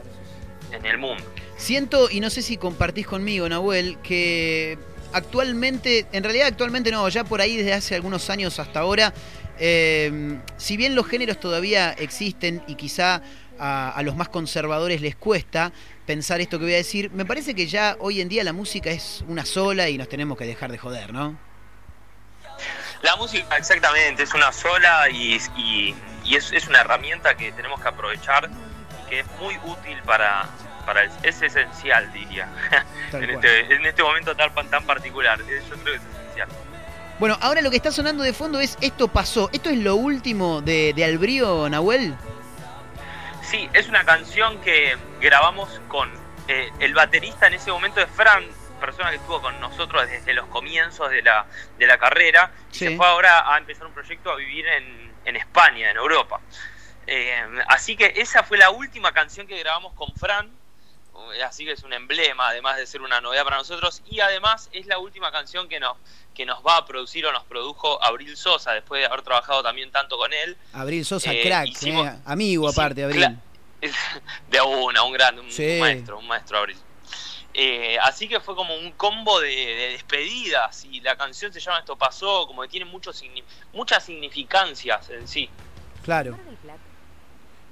[0.72, 1.24] en el mundo.
[1.58, 4.78] Siento, y no sé si compartís conmigo, Nahuel, que
[5.14, 9.14] actualmente, en realidad actualmente no, ya por ahí desde hace algunos años hasta ahora,
[9.58, 13.22] eh, si bien los géneros todavía existen y quizá
[13.60, 15.72] a, a, los más conservadores les cuesta
[16.06, 18.92] pensar esto que voy a decir, me parece que ya hoy en día la música
[18.92, 21.38] es una sola y nos tenemos que dejar de joder, ¿no?
[23.02, 27.82] La música exactamente es una sola y, y, y es, es una herramienta que tenemos
[27.82, 28.50] que aprovechar
[29.10, 30.50] que es muy útil para,
[30.86, 32.50] para el, es esencial, diría,
[33.14, 35.40] en este, en este, momento tan, tan particular.
[35.40, 36.50] Yo creo que es esencial.
[37.20, 39.50] Bueno, ahora lo que está sonando de fondo es Esto pasó.
[39.54, 42.16] ¿Esto es lo último de, de Albrío, Nahuel?
[43.46, 46.12] Sí, es una canción que grabamos con
[46.48, 48.44] eh, el baterista en ese momento de Fran,
[48.80, 51.46] persona que estuvo con nosotros desde los comienzos de la,
[51.78, 55.36] de la carrera, y se fue ahora a empezar un proyecto a vivir en, en
[55.36, 56.42] España, en Europa.
[57.06, 60.52] Eh, así que esa fue la última canción que grabamos con Fran,
[61.46, 64.86] así que es un emblema, además de ser una novedad para nosotros, y además es
[64.86, 65.98] la última canción que nos,
[66.34, 69.92] que nos va a producir o nos produjo Abril Sosa, después de haber trabajado también
[69.92, 70.58] tanto con él.
[70.74, 73.38] Abril Sosa, eh, crack, hicimos, eh, amigo aparte, Abril.
[74.50, 75.78] De una, un gran, un, sí.
[75.80, 76.78] maestro, un maestro Abril.
[77.54, 81.80] Eh, así que fue como un combo de, de, despedidas y la canción se llama
[81.80, 83.12] Esto pasó, como que tiene mucho,
[83.72, 85.50] muchas significancias en sí.
[86.04, 86.38] Claro.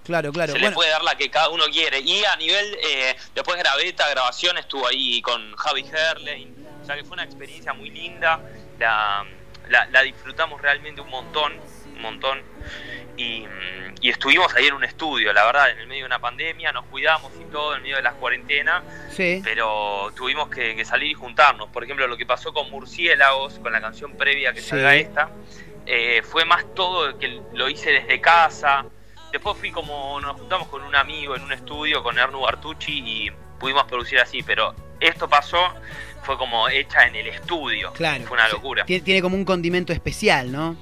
[0.04, 0.54] Claro, claro.
[0.54, 0.70] Se bueno.
[0.70, 2.00] le puede dar la que cada uno quiere.
[2.00, 6.56] Y a nivel, eh, después grabé esta grabación, estuvo ahí con Javi Herlein.
[6.82, 8.42] O sea que fue una experiencia muy linda.
[8.80, 9.26] La,
[9.70, 11.54] la, la disfrutamos realmente un montón,
[11.96, 12.42] un montón.
[13.16, 13.46] Y,
[14.02, 16.86] y, estuvimos ahí en un estudio, la verdad, en el medio de una pandemia, nos
[16.86, 19.40] cuidamos y todo, en medio de las cuarentenas, sí.
[19.44, 21.70] pero tuvimos que, que, salir y juntarnos.
[21.70, 24.70] Por ejemplo, lo que pasó con Murciélagos, con la canción previa que sí.
[24.70, 25.30] salga esta,
[25.86, 28.86] eh, fue más todo que lo hice desde casa,
[29.34, 33.32] Después fui como, nos juntamos con un amigo en un estudio, con Ernu Bartucci, y
[33.60, 35.58] pudimos producir así, pero esto pasó,
[36.22, 37.92] fue como hecha en el estudio.
[37.94, 38.24] Claro.
[38.26, 38.86] Fue una locura.
[38.86, 40.78] Tiene, tiene como un condimento especial, ¿no?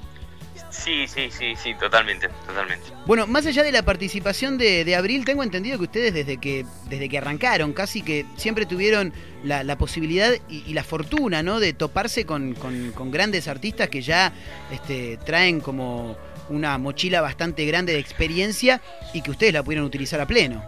[0.70, 2.86] Sí, sí, sí, sí, totalmente, totalmente.
[3.06, 6.66] Bueno, más allá de la participación de, de Abril, tengo entendido que ustedes desde que,
[6.86, 11.60] desde que arrancaron, casi que siempre tuvieron la, la posibilidad y, y la fortuna, ¿no?
[11.60, 14.32] De toparse con, con- con grandes artistas que ya
[14.72, 16.16] este, traen como
[16.52, 18.82] una mochila bastante grande de experiencia
[19.14, 20.64] y que ustedes la pudieron utilizar a pleno.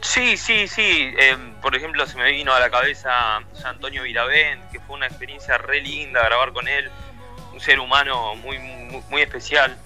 [0.00, 1.14] Sí, sí, sí.
[1.18, 5.58] eh, por ejemplo, se me vino a la cabeza Antonio Viravent, que fue una experiencia
[5.58, 6.90] re linda grabar con él.
[7.52, 9.76] Un ser humano muy, muy, muy especial.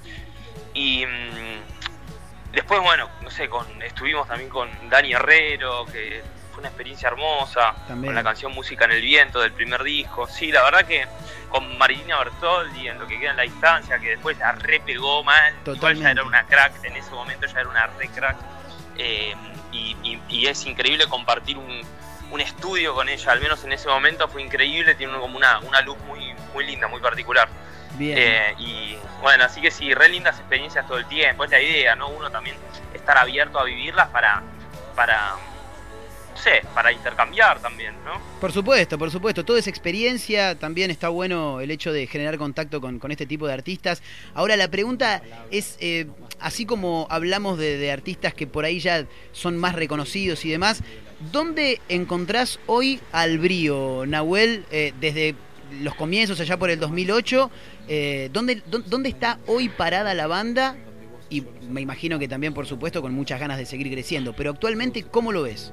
[0.74, 6.22] Y mm, después, bueno, no sé, con, estuvimos también con Dani Herrero, que
[6.61, 7.74] fue una experiencia hermosa.
[7.88, 8.06] También.
[8.12, 10.26] Con la canción Música en el Viento del primer disco.
[10.26, 11.06] Sí, la verdad que
[11.48, 15.52] con Marilina Bertoldi en lo que queda en la distancia, que después la repegó mal.
[15.62, 16.04] Igual Totalmente.
[16.04, 18.36] ya era una crack, en ese momento ya era una re crack.
[18.98, 19.34] Eh,
[19.72, 21.80] y, y- y es increíble compartir un,
[22.30, 25.80] un estudio con ella, al menos en ese momento fue increíble, tiene como una, una
[25.80, 27.48] luz muy, muy linda, muy particular.
[27.94, 28.16] Bien.
[28.18, 31.96] Eh, y bueno, así que sí, re lindas experiencias todo el tiempo, es la idea,
[31.96, 32.08] ¿no?
[32.08, 32.56] Uno también
[32.94, 34.42] estar abierto a vivirlas para,
[34.94, 35.34] para
[36.74, 38.20] para intercambiar también, ¿no?
[38.41, 39.45] Por supuesto, por supuesto.
[39.45, 43.53] Toda esa experiencia también está bueno el hecho de generar contacto con, este tipo de
[43.55, 44.03] artistas.
[44.34, 46.07] Ahora la pregunta es, eh,
[46.38, 50.82] así como hablamos de, artistas que por ahí ya son más reconocidos y demás,
[51.32, 55.34] ¿dónde encontrás hoy al brío, Nahuel, eh, desde
[55.82, 57.51] los comienzos allá por el 2008?
[57.88, 60.76] eh, ¿dónde, dó- ¿Dónde está hoy parada la banda?
[61.28, 64.32] Y me imagino que también, por supuesto, con muchas ganas de seguir creciendo.
[64.32, 65.72] Pero actualmente, ¿cómo lo ves?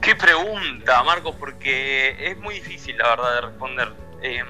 [0.00, 3.92] Qué pregunta, Marcos, porque es muy difícil, la verdad, de responder.
[4.22, 4.42] Eh,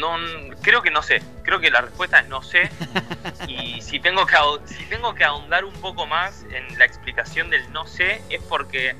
[0.00, 0.16] no,
[0.62, 1.22] creo que no sé.
[1.42, 2.70] Creo que la respuesta es no sé.
[3.48, 7.70] Y si tengo que si tengo que ahondar un poco más en la explicación del
[7.72, 8.94] no sé, es porque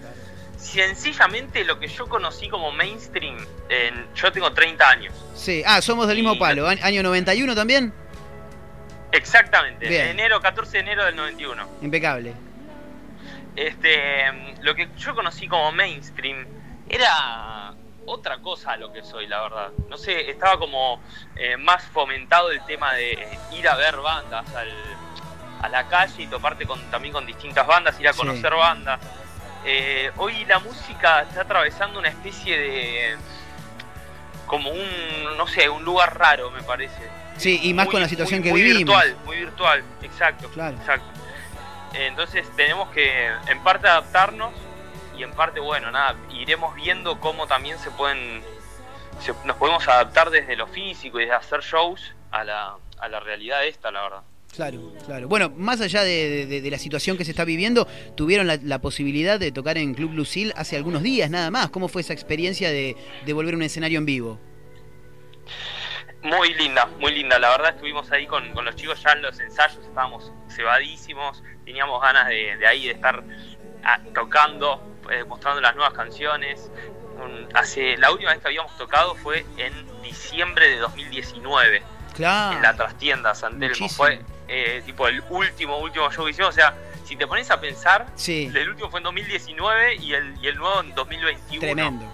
[0.57, 3.37] sencillamente lo que yo conocí como mainstream,
[3.68, 5.12] en- yo tengo 30 años.
[5.35, 6.68] Sí, ah, somos del mismo Y- palo.
[6.68, 7.93] ¿A- ¿Año 91 también?
[9.12, 10.09] Exactamente, Bien.
[10.09, 11.68] enero, 14 de enero del 91.
[11.82, 12.35] Impecable.
[13.57, 14.24] Este,
[14.62, 16.44] lo que yo conocí como mainstream
[16.88, 17.72] era
[18.07, 19.70] otra cosa a lo que soy, la verdad.
[19.88, 21.00] No sé, estaba como
[21.36, 24.96] eh, más fomentado el tema de ir a ver bandas al-
[25.62, 28.18] a la calle y toparte con, también con distintas bandas, ir a Sí.
[28.18, 29.00] conocer bandas.
[29.64, 33.16] Eh, hoy la música está atravesando una especie de
[34.46, 37.00] como un no sé un lugar raro me parece
[37.38, 38.94] Sí, y más Muy- con la situación muy- que muy vivimos.
[39.02, 40.76] virtual muy virtual exacto Claro.
[40.76, 41.07] exacto
[41.95, 44.53] entonces tenemos que en parte adaptarnos
[45.16, 48.42] y en parte bueno nada iremos viendo cómo también se pueden
[49.20, 53.20] se- nos podemos adaptar desde lo físico y desde hacer shows a la, a la
[53.20, 54.22] realidad esta la verdad
[54.55, 55.26] Claro, claro.
[55.26, 59.40] Bueno, más allá de, de- la situación que se está viviendo, tuvieron la, la posibilidad
[59.40, 61.70] de tocar en Club Lucil hace algunos días nada más.
[61.70, 64.38] ¿Cómo fue esa experiencia de, de volver a un escenario en vivo?
[66.25, 67.39] Muy linda, muy linda.
[67.39, 72.01] La verdad estuvimos ahí con, con los chicos ya en los ensayos, estábamos cebadísimos, teníamos
[72.01, 73.22] ganas de, de ahí de estar
[73.85, 76.70] ah, tocando, eh, mostrando las nuevas canciones.
[77.22, 81.83] Un- hace, la última vez que habíamos tocado fue en diciembre de 2019,
[82.14, 82.57] Claro.
[82.57, 83.89] en la trastienda San Telmo.
[83.91, 86.51] Fue eh, tipo el último, último show que hicimos.
[86.51, 90.35] O sea, si te pones a pensar, Sí, el último fue en 2019 y el,
[90.41, 91.61] y el nuevo en 2021.
[91.61, 92.07] tremendo.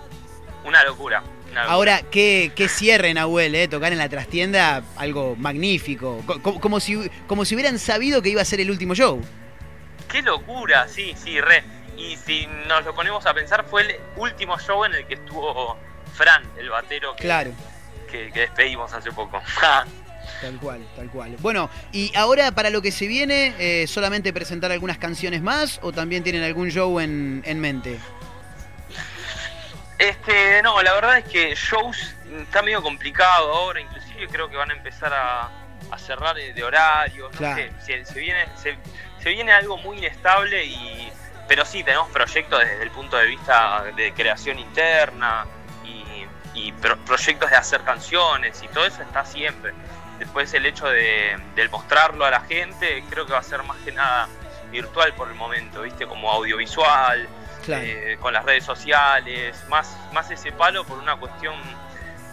[0.64, 1.22] Una locura.
[1.56, 3.68] Ahora, qué, qué cierre, Nahuel, ¿eh?
[3.68, 6.22] Tocar en la trastienda, algo magnífico.
[6.26, 6.96] Co- co- Como, si,
[7.26, 9.20] como si hubieran sabido que iba a ser el último show.
[10.08, 11.62] Qué locura, sí, sí, re.
[11.96, 15.76] Y si nos lo ponemos a pensar, fue el último show en el que estuvo
[16.14, 17.52] Fran, el batero que, Claro.
[18.10, 19.40] que, que despedimos hace poco.
[20.40, 21.36] Tal cual, tal cual.
[21.40, 25.92] Bueno, y ahora para lo que se viene, eh, ¿solamente presentar algunas canciones más o
[25.92, 27.98] también tienen algún show en, en mente?
[30.00, 34.70] Este, no, la verdad es que shows está medio complicado ahora, inclusive creo que van
[34.70, 35.48] a empezar a,
[35.90, 37.56] a cerrar de horarios, no Claro.
[37.56, 37.70] sé,
[38.04, 38.76] se, se viene, se,
[39.22, 41.12] se viene algo muy inestable y
[41.48, 45.44] pero sí tenemos proyectos desde el punto de vista de creación interna
[45.84, 46.24] y,
[46.54, 49.72] y pro- proyectos de hacer canciones y todo eso está siempre.
[50.20, 51.36] Después el hecho de,
[51.72, 54.28] mostrarlo a la gente creo que va a ser más que nada
[54.70, 57.26] virtual por el momento, viste, como audiovisual,
[57.64, 57.84] Claro.
[57.84, 61.54] eh, con las redes sociales, más, más ese palo por una cuestión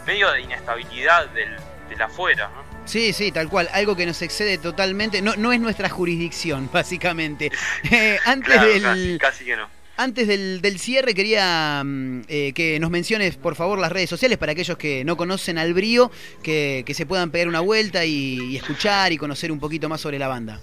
[0.05, 1.55] medio de inestabilidad del,
[1.89, 2.49] del afuera.
[2.55, 2.63] ¿no?
[2.85, 3.67] Sí, sí, tal cual.
[3.73, 5.21] Algo que nos excede totalmente.
[5.21, 7.51] No, no es nuestra jurisdicción, básicamente.
[7.91, 9.67] Eh, antes Claro, del, casi, casi que no.
[9.99, 14.37] Antes del, del cierre quería mm, eh, que nos menciones por favor las redes sociales
[14.37, 16.11] para aquellos que no conocen al brío,
[16.43, 19.99] que, que se puedan pegar una vuelta y, y escuchar y conocer un poquito más
[19.99, 20.61] sobre la banda.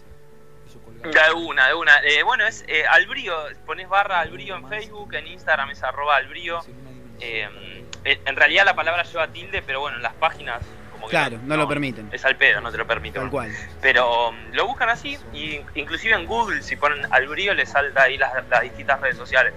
[1.05, 1.98] De una, de una.
[2.02, 3.36] Eh, bueno, es eh, Albrío,
[3.66, 6.61] pones barra Albrío en Facebook, en Instagram es arroba Albrío.
[7.20, 7.48] Eh,
[8.05, 11.57] en realidad la palabra lleva tilde, pero bueno, en las páginas como que Claro, no
[11.57, 12.09] lo permiten.
[12.12, 13.22] Es al pedo, no te lo permiten.
[13.22, 13.50] Tal cual.
[13.80, 18.16] Pero um, lo buscan así, y inclusive en Google, si ponen Albrío, les salta ahí
[18.16, 19.55] las, las distintas redes sociales.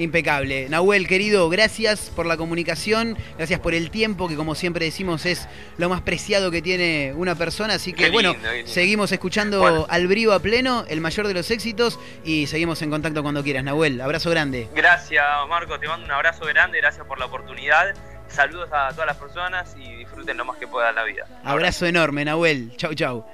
[0.00, 0.68] Impecable.
[0.70, 5.46] Nahuel, querido, gracias por la comunicación, gracias por el tiempo, que como siempre decimos es
[5.76, 7.74] lo más preciado que tiene una persona.
[7.74, 8.34] Así que bueno,
[8.64, 9.86] seguimos escuchando Bueno.
[9.88, 13.62] al brío a pleno, el mayor de los éxitos, y seguimos en contacto cuando quieras.
[13.62, 14.68] Nahuel, abrazo grande.
[14.74, 17.94] Gracias, Marco, te mando un abrazo grande, gracias por la oportunidad.
[18.28, 21.26] Saludos a todas las personas y disfruten lo más que puedan la vida.
[21.44, 22.72] Abrazo enorme, Nahuel.
[22.76, 23.26] Chau, chau.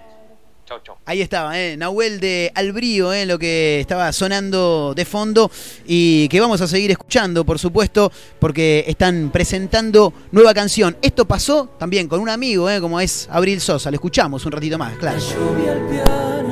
[0.66, 0.96] Chau, chau.
[1.04, 1.76] Ahí estaba, ¿eh?
[1.76, 3.24] Nahuel de Albrío, ¿eh?
[3.24, 5.48] lo que estaba sonando de fondo
[5.86, 8.10] y que vamos a seguir escuchando, por supuesto,
[8.40, 10.96] porque están presentando nueva canción.
[11.00, 12.80] Esto pasó también con un amigo, ¿eh?
[12.80, 13.92] como es Abril Sosa.
[13.92, 15.18] Lo escuchamos un ratito más, claro.
[15.18, 16.45] La lluvia, el piano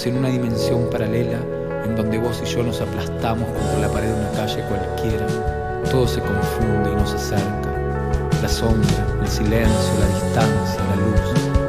[0.00, 1.38] si en una dimensión paralela
[1.84, 5.26] en donde vos y yo nos aplastamos contra la pared de una calle cualquiera,
[5.90, 7.68] todo se confunde y nos acerca.
[8.40, 11.20] La sombra, el silencio, la distancia, la luz,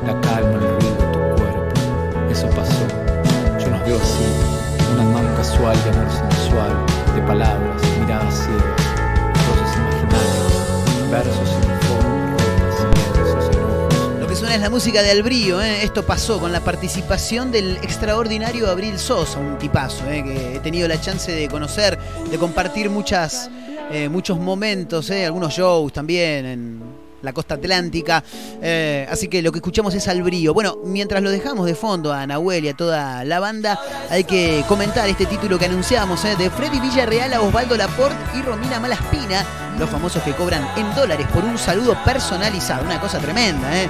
[0.08, 2.32] la calma, el ruido, tu cuerpo.
[2.32, 2.88] Eso pasó.
[3.60, 4.24] Yo nos veo así,
[4.94, 6.72] un admán casual de amor sensual,
[7.14, 8.82] de palabras, miradas ciegas,
[9.44, 11.41] cosas imaginarias, versos
[14.56, 15.84] es la música de Albrío, ¿eh?
[15.84, 20.24] esto pasó con la participación del extraordinario Abril Sosa, un tipazo ¿eh?
[20.24, 21.98] que he tenido la chance de conocer,
[22.30, 23.50] de compartir muchas,
[23.92, 25.26] eh, muchos momentos, ¿eh?
[25.26, 26.91] algunos shows también en
[27.22, 28.24] la costa atlántica.
[28.62, 30.54] Eh, así que lo que escuchamos es Albrío.
[30.54, 34.64] Bueno, mientras lo dejamos de fondo a Nahuel y a toda la banda, hay que
[34.68, 36.36] comentar este título que anunciamos ¿eh?
[36.36, 39.46] de Freddy Villarreal a Osvaldo Laporte y Romina Malaspina,
[39.80, 42.86] los famosos que cobran en dólares por un saludo personalizado.
[42.86, 43.90] Una cosa tremenda, ¿eh?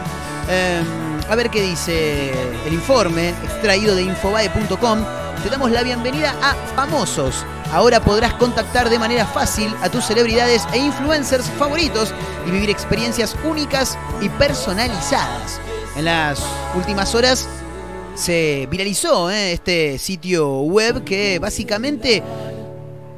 [0.49, 0.81] Eh,
[1.29, 2.31] a ver qué dice
[2.65, 5.05] el informe extraído de infobae.com.
[5.43, 7.47] Te damos la bienvenida a Famosos.
[7.71, 12.13] Ahora podrás contactar de manera fácil a tus celebridades e influencers favoritos
[12.47, 15.59] y vivir experiencias únicas y personalizadas.
[15.95, 16.43] En las
[16.75, 17.49] últimas horas
[18.13, 19.53] se viralizó ¿eh?
[19.53, 22.21] este sitio web que básicamente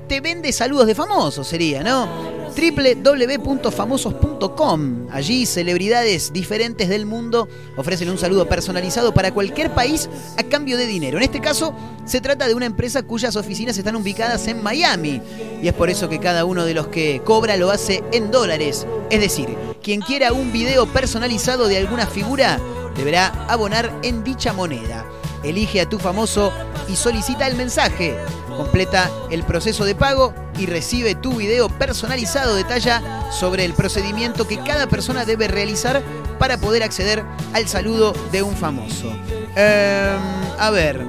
[0.08, 2.33] te vende saludos de famosos, sería, ¿no?
[2.54, 5.08] www.famosos.com.
[5.12, 10.86] Allí celebridades diferentes del mundo ofrecen un saludo personalizado para cualquier país a cambio de
[10.86, 11.18] dinero.
[11.18, 11.74] En este caso,
[12.06, 15.22] se trata de una empresa cuyas oficinas están ubicadas en Miami.
[15.62, 18.86] Y es por eso que cada uno de los que cobra lo hace en dólares.
[19.10, 22.60] Es decir, quien quiera un video personalizado de alguna figura
[22.96, 25.06] deberá abonar en dicha moneda.
[25.44, 26.54] Elige a tu famoso
[26.88, 28.16] y solicita el mensaje.
[28.58, 32.56] Completa el proceso de pago y recibe tu video personalizado.
[32.56, 36.04] Detalla sobre el procedimiento que cada persona debe realizar
[36.40, 37.24] para poder acceder
[37.54, 39.12] al saludo de un famoso.
[39.56, 40.20] Em,
[40.60, 41.06] a ver,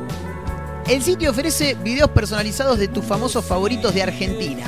[0.86, 4.64] el sitio ofrece videos personalizados de tus famosos favoritos de Argentina.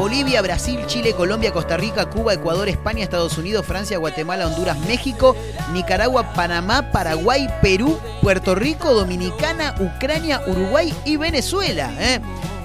[0.00, 5.36] Bolivia, Brasil, Chile, Colombia, Costa Rica, Cuba, Ecuador, España, Estados Unidos, Francia, Guatemala, Honduras, México,
[5.74, 11.92] Nicaragua, Panamá, Paraguay, Perú, Puerto Rico, Dominicana, Ucrania, Uruguay y Venezuela.
[11.98, 12.18] ¿eh?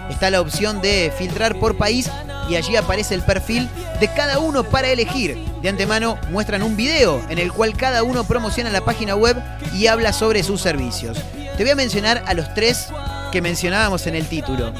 [0.10, 2.10] Está la opción de filtrar por país
[2.48, 3.68] y allí aparece el perfil
[4.00, 5.38] de cada uno para elegir.
[5.62, 9.36] De antemano muestran un video en el cual cada uno promociona la página web
[9.74, 11.18] y habla sobre sus servicios.
[11.58, 12.88] Te voy a mencionar a los tres
[13.34, 14.72] que mencionábamos en el título.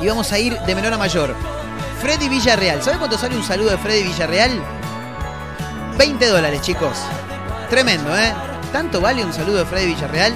[0.00, 1.34] Y vamos a ir de menor a mayor.
[2.00, 2.82] Freddy Villarreal.
[2.82, 4.62] ¿Sabes cuánto sale un saludo de Freddy Villarreal?
[5.98, 6.96] 20 dólares, chicos.
[7.68, 8.32] Tremendo, ¿eh?
[8.72, 10.32] ¿Tanto vale un saludo de Freddy Villarreal?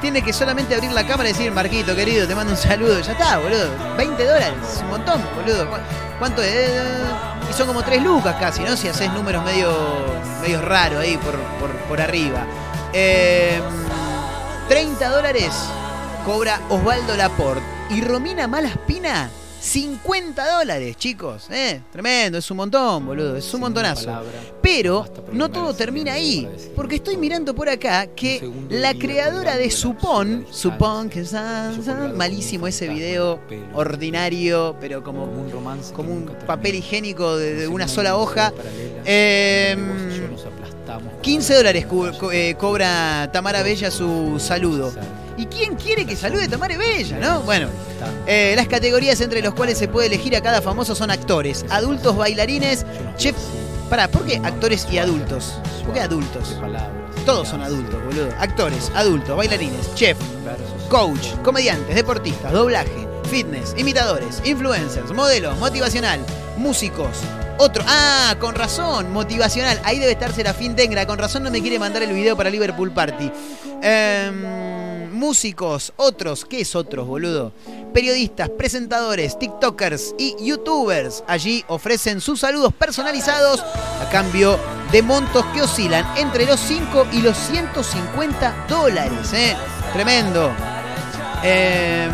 [0.00, 3.00] Tiene que solamente abrir la cámara y decir, Marquito, querido, te mando un saludo.
[3.00, 3.70] Ya está, boludo.
[3.96, 4.52] 20 dólares.
[4.82, 5.70] Un montón, boludo.
[5.70, 5.76] ¿Cu-
[6.18, 6.70] ¿Cuánto es?
[7.50, 8.76] Y son como 3 lucas casi, ¿no?
[8.76, 9.72] Si haces números medio,
[10.42, 12.44] medio raros ahí por, por, por arriba.
[12.92, 13.60] Eh,
[14.68, 15.52] 30 dólares
[16.24, 17.62] cobra Osvaldo Laporte.
[17.90, 19.30] Y Romina Malaspina,
[19.66, 21.46] 50 dólares, chicos.
[21.48, 21.80] ¿eh?
[21.92, 23.36] Tremendo, es un montón, boludo.
[23.36, 24.10] Es un montonazo.
[24.60, 26.48] Pero no todo termina ahí.
[26.74, 31.32] Porque estoy mirando por acá que la creadora de Supón, Supón, que es
[32.16, 33.38] malísimo ese video,
[33.74, 38.52] ordinario, pero como, un romance como un papel higiénico de, una sola hoja.
[39.04, 44.92] Eh, vos y yo nos aplastamos 15 dólares co- eh, cobra Tamara Bella su saludo.
[45.36, 47.40] ¿Y quién quiere que salude Tamara Bella, no?
[47.42, 47.68] Bueno,
[48.26, 52.16] eh, las categorías entre los cuales se puede elegir a cada famoso son actores, adultos,
[52.16, 52.84] bailarines,
[53.16, 53.36] chef.
[53.88, 55.58] Pará, ¿por qué actores y adultos?
[55.84, 56.56] ¿Por qué adultos?
[57.26, 58.28] Todos son adultos, boludo.
[58.38, 60.18] Actores, adultos, bailarines, chef,
[60.88, 66.20] coach, comediantes, deportistas, doblaje, fitness, imitadores, influencers, modelos, motivacional,
[66.56, 67.18] músicos.
[67.58, 69.80] Otro, ah, con razón, motivacional.
[69.84, 71.06] Ahí debe estar Serafín Tengra.
[71.06, 73.30] Con razón no me quiere mandar el video para Liverpool Party.
[73.82, 74.81] Em,
[75.22, 77.52] músicos, otros, ¿qué es otros, boludo?
[77.94, 81.22] Periodistas, presentadores, TikTokers y YouTubers.
[81.28, 84.58] Allí ofrecen sus saludos personalizados a cambio
[84.90, 89.32] de montos que oscilan entre los 5 y los 150 dólares.
[89.32, 89.56] ¿eh?
[89.92, 90.50] Tremendo.
[91.44, 92.08] Eh,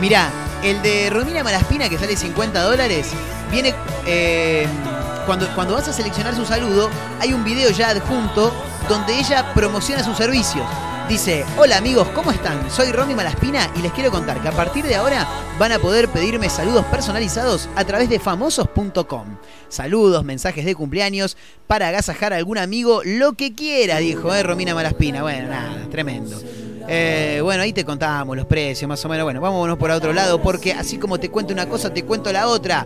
[0.00, 0.30] mirá,
[0.62, 3.08] el de Romina Malaspina que sale 50 dólares,
[3.50, 3.74] viene...
[4.06, 4.68] eh,
[5.26, 6.88] cuando, cuando vas a seleccionar su saludo,
[7.18, 8.54] hay un video ya adjunto
[8.88, 10.64] donde ella promociona sus servicios.
[11.08, 12.68] Dice, hola amigos, ¿cómo están?
[12.68, 15.24] Soy Romy Malaspina y les quiero contar que a partir de ahora
[15.56, 19.36] van a poder pedirme saludos personalizados a través de famosos.com.
[19.68, 21.36] Saludos, mensajes de cumpleaños
[21.68, 25.22] para agasajar a algún amigo, lo que quiera, dijo eh, Romina Malaspina.
[25.22, 26.40] Bueno, nada, tremendo.
[26.88, 29.22] Eh, bueno, ahí te contábamos los precios, más o menos.
[29.22, 32.48] Bueno, vámonos por otro lado, porque así como te cuento una cosa, te cuento la
[32.48, 32.84] otra.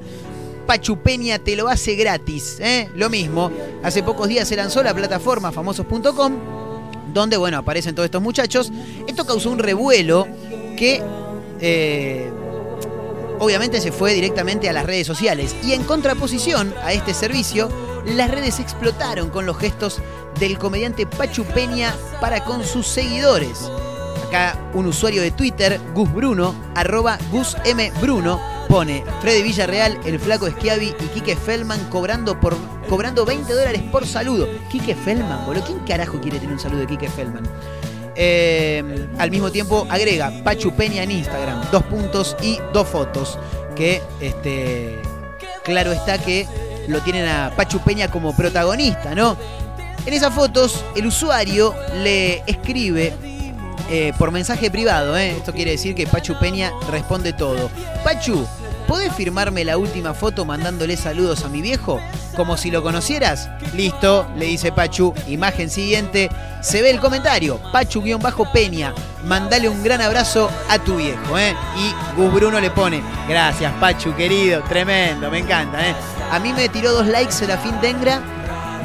[0.67, 2.91] Pachu Peña te lo hace gratis, ¿eh?
[2.95, 3.51] Lo mismo.
[3.83, 6.70] Hace pocos días se lanzó la plataforma famosos.com,
[7.13, 8.71] donde, bueno, aparecen todos estos muchachos.
[9.07, 10.27] Esto causó un revuelo
[10.77, 11.03] que,
[11.61, 12.31] eh,
[13.39, 15.55] obviamente, se fue directamente a las redes sociales.
[15.65, 17.69] Y en contraposición a este servicio,
[18.05, 20.01] las redes explotaron con los gestos
[20.39, 23.71] del comediante Pachu Peña para con sus seguidores.
[24.31, 27.91] Acá un usuario de Twitter, Gus Bruno, arroba Gus M.
[28.01, 32.57] Bruno, pone Freddy Villarreal, el flaco Schiavi y Quique Feldman cobrando, por,
[32.89, 34.49] cobrando 20 dólares por saludo.
[34.71, 35.65] Quique Feldman, boludo.
[35.65, 37.43] ¿Quién carajo quiere tener un saludo de Quique Feldman?
[38.15, 43.37] Eh, al mismo tiempo agrega Pachu Peña en Instagram, dos puntos y dos fotos.
[43.75, 44.97] Que este,
[45.65, 46.47] claro está que
[46.87, 49.37] lo tienen a Pachu Peña como protagonista, ¿no?
[50.07, 51.75] En esas fotos, el usuario
[52.05, 53.13] le escribe
[53.89, 55.37] eh, por mensaje privado, ¿eh?
[55.37, 57.71] esto quiere decir que Pachu Peña responde todo.
[58.05, 58.47] Pachu,
[58.87, 62.01] ¿podés firmarme la última foto mandándole saludos a mi viejo?
[62.37, 63.49] Como si lo conocieras.
[63.75, 65.13] Listo, le dice Pachu.
[65.27, 66.31] Imagen siguiente.
[66.61, 67.61] Se ve el comentario.
[67.73, 68.95] Pachu-Peña.
[69.25, 71.39] Mandale un gran abrazo a tu viejo.
[71.39, 71.55] ¿eh?
[71.77, 73.03] Y Gus Bruno le pone.
[73.29, 74.63] Gracias, Pachu, querido.
[74.63, 75.87] Tremendo, me encanta.
[75.87, 75.95] ¿eh?
[76.31, 78.21] A mí me tiró dos likes Serafín Dengra.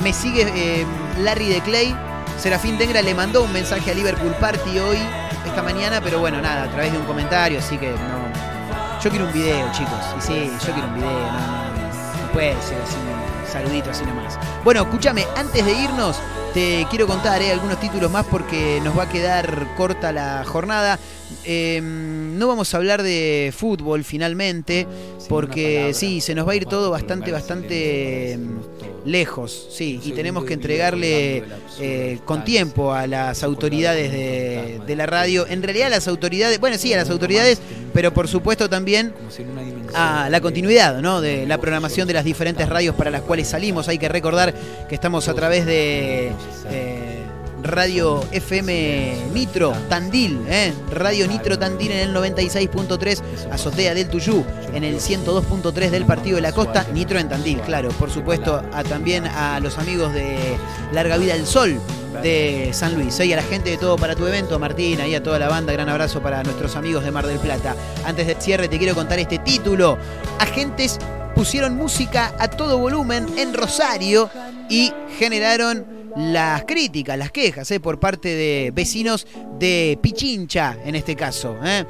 [0.03, 0.85] Me sigue
[1.19, 1.95] Larry de Clay.
[2.37, 4.97] Serafín Dengra le mandó un mensaje a Liverpool Party hoy,
[5.45, 9.01] esta mañana, pero bueno, nada, a través de un comentario, así que no.
[9.03, 9.99] Yo quiero un video, chicos.
[10.17, 14.03] Y sí, yo quiero un video, no, no, no puede ser así un saludito así
[14.05, 14.37] nomás.
[14.63, 16.17] Bueno, escúchame, antes de irnos,
[16.53, 20.99] te quiero contar eh, algunos títulos más porque nos va a quedar corta la jornada.
[21.43, 24.87] Eh, no vamos a hablar de fútbol finalmente,
[25.29, 28.39] porque sí, se nos va a ir todo bastante, bastante
[29.05, 31.43] lejos, sí, y tenemos que entregarle
[31.79, 36.59] eh, con tiempo a las autoridades de, de la radio, en realidad a las autoridades,
[36.59, 37.61] bueno, sí, a las autoridades,
[37.93, 39.13] pero por supuesto también
[39.93, 41.21] a la continuidad ¿no?
[41.21, 43.87] de la programación de las diferentes radios para las cuales salimos.
[43.87, 44.53] Hay que recordar
[44.89, 46.31] que estamos a través de
[46.69, 47.14] eh,
[47.65, 50.73] Radio FM Nitro Tandil, ¿eh?
[50.91, 56.41] Radio Nitro Tandil en el 96.3, Azotea del Tuyú en el 102.3 del Partido de
[56.41, 60.57] la Costa, Nitro en Tandil, claro, por supuesto, a, también a los amigos de
[60.91, 61.79] Larga Vida del Sol
[62.21, 65.23] de San Luis, y a la gente de todo para tu evento, Martín, y a
[65.23, 67.75] toda la banda, gran abrazo para nuestros amigos de Mar del Plata.
[68.05, 69.97] Antes del cierre te quiero contar este título,
[70.39, 70.99] Agentes
[71.35, 74.29] pusieron música a todo volumen en Rosario
[74.69, 77.79] y generaron las críticas, las quejas ¿eh?
[77.79, 79.27] por parte de vecinos
[79.59, 81.57] de Pichincha, en este caso.
[81.63, 81.85] ¿eh?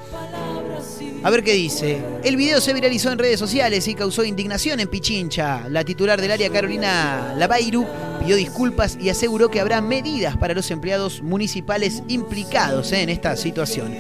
[1.24, 2.00] A ver qué dice.
[2.24, 5.68] El video se viralizó en redes sociales y causó indignación en Pichincha.
[5.70, 7.86] La titular del área, Carolina Lavairu,
[8.20, 13.04] pidió disculpas y aseguró que habrá medidas para los empleados municipales implicados ¿eh?
[13.04, 13.96] en esta situación.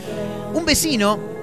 [0.53, 1.34] Un vecino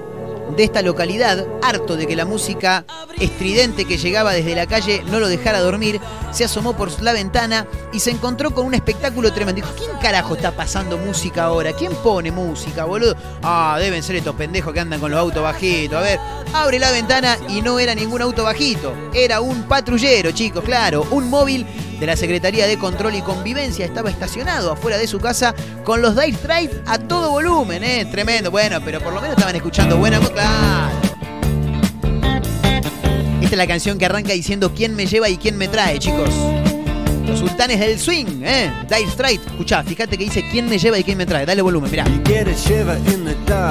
[0.56, 2.84] de esta localidad, harto de que la música
[3.18, 6.00] estridente que llegaba desde la calle no lo dejara dormir,
[6.30, 9.62] se asomó por la ventana y se encontró con un espectáculo tremendo.
[9.62, 11.72] Dijo, ¿quién carajo está pasando música ahora?
[11.72, 13.14] ¿Quién pone música, boludo?
[13.42, 15.98] Ah, deben ser estos pendejos que andan con los autos bajitos.
[15.98, 16.18] A ver,
[16.52, 18.94] abre la ventana y no era ningún auto bajito.
[19.14, 21.66] Era un patrullero, chicos, claro, un móvil
[22.02, 26.20] de la Secretaría de Control y Convivencia estaba estacionado afuera de su casa con los
[26.20, 28.04] Dire Straits a todo volumen, ¿eh?
[28.10, 28.50] Tremendo.
[28.50, 30.90] Bueno, pero por lo menos estaban escuchando buena música.
[33.40, 36.30] Esta es la canción que arranca diciendo quién me lleva y quién me trae, chicos.
[37.24, 38.72] Los sultanes del swing, ¿eh?
[38.88, 39.46] Dire Straits.
[39.46, 41.46] Escuchá, fíjate que dice quién me lleva y quién me trae.
[41.46, 42.04] Dale volumen, mirá.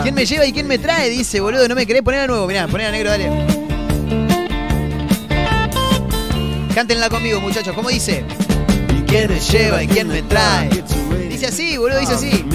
[0.04, 1.10] ¿Quién me lleva y quién me trae?
[1.10, 2.48] Dice, boludo, no me querés poner a nuevo.
[2.48, 3.61] Mirá, poner a negro, dale.
[6.74, 7.76] Cántenla conmigo, muchachos.
[7.76, 8.24] ¿Cómo dice?
[9.06, 10.70] ¿Quién me lleva y quién me trae?
[11.30, 12.46] Dice así, boludo, dice así.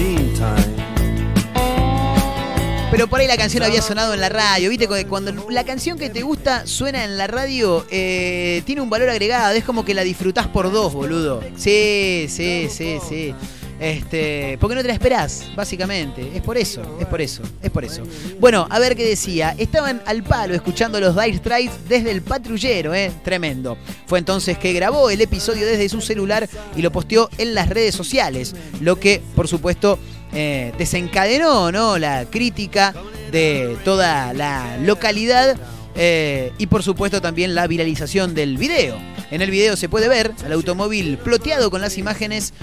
[2.89, 4.87] Pero por ahí la canción había sonado en la radio, ¿viste?
[5.07, 9.53] Cuando la canción que te gusta suena en la radio, eh, tiene un valor agregado,
[9.53, 11.43] es como que la disfrutás por dos, boludo.
[11.55, 13.35] Sí, sí, sí, sí.
[13.79, 16.31] Este, porque no te la esperás, básicamente.
[16.35, 18.03] Es por eso, es por eso, es por eso.
[18.39, 19.55] Bueno, a ver qué decía.
[19.57, 23.11] Estaban al palo escuchando los Dire Straits desde el patrullero, ¿eh?
[23.23, 23.77] Tremendo.
[24.07, 27.93] Fue entonces que grabó el episodio desde su celular y lo posteó en las redes
[27.93, 28.55] sociales.
[28.81, 29.99] Lo que, por supuesto,
[30.33, 31.97] eh, desencadenó ¿no?
[31.97, 32.93] la crítica
[33.31, 35.57] de toda la localidad.
[35.97, 38.97] Eh, y por supuesto también la viralización del video.
[39.31, 42.53] En el video se puede ver al automóvil ploteado con las imágenes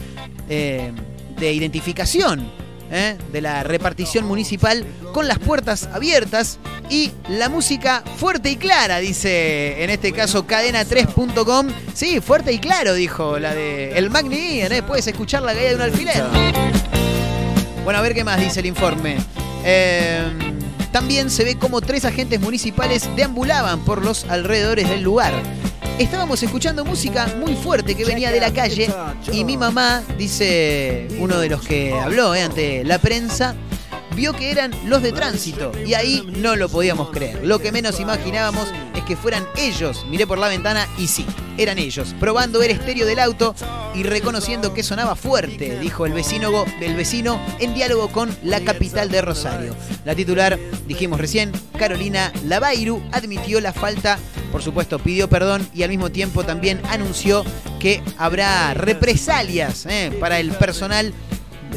[0.48, 0.92] eh,
[1.38, 2.48] de identificación
[2.92, 6.58] eh, de la repartición municipal con las puertas abiertas
[6.88, 11.68] y la música fuerte y clara, dice en este caso cadena3.com.
[11.92, 14.82] Sí, fuerte y claro, dijo la de El Magni ¿eh?
[14.86, 16.22] puedes escuchar la caída de un alfiler.
[17.82, 19.16] Bueno, a ver qué más dice el informe.
[20.94, 25.34] También se ve como tres agentes municipales deambulaban por los alrededores del lugar
[25.98, 28.88] estábamos escuchando música muy fuerte que venía de la calle
[29.32, 33.56] y mi mamá, dice uno de los que habló eh, ante la prensa,
[34.14, 37.44] vio que eran los de tránsito y ahí no lo podíamos creer.
[37.44, 38.68] Lo que menos imaginábamos
[39.06, 40.04] que fueran ellos.
[40.08, 41.26] Miré por la ventana y sí,
[41.56, 43.54] eran ellos, probando el estéreo del auto
[43.94, 49.10] y reconociendo que sonaba fuerte, dijo el vecino, el vecino en diálogo con la capital
[49.10, 49.74] de Rosario.
[50.04, 54.18] La titular, dijimos recién, Carolina Lavairu, admitió la falta,
[54.50, 57.44] por supuesto pidió perdón y al mismo tiempo también anunció
[57.78, 61.12] que habrá represalias eh, para el personal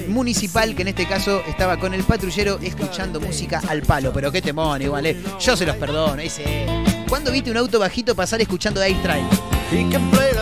[0.07, 4.11] municipal que en este caso estaba con el patrullero escuchando música al palo.
[4.13, 5.17] Pero qué temón, igual, eh.
[5.39, 6.86] Yo se los perdono, ese.
[7.07, 8.97] ¿Cuándo viste un auto bajito pasar escuchando Dire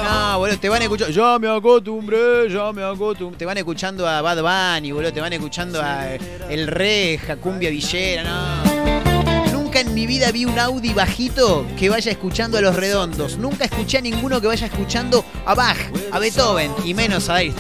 [0.03, 1.13] No, boludo, te van escuchando.
[1.13, 3.38] Ya me acostumbré, ya me acostumbré.
[3.38, 5.13] Te van escuchando a Bad Bunny, boludo.
[5.13, 6.16] Te van escuchando a
[6.49, 9.51] El Reja, Cumbia Villera, no.
[9.51, 13.38] Nunca en mi vida vi un Audi bajito que vaya escuchando a los redondos.
[13.38, 15.78] Nunca escuché a ninguno que vaya escuchando a Bach,
[16.11, 17.53] a Beethoven y menos a Dire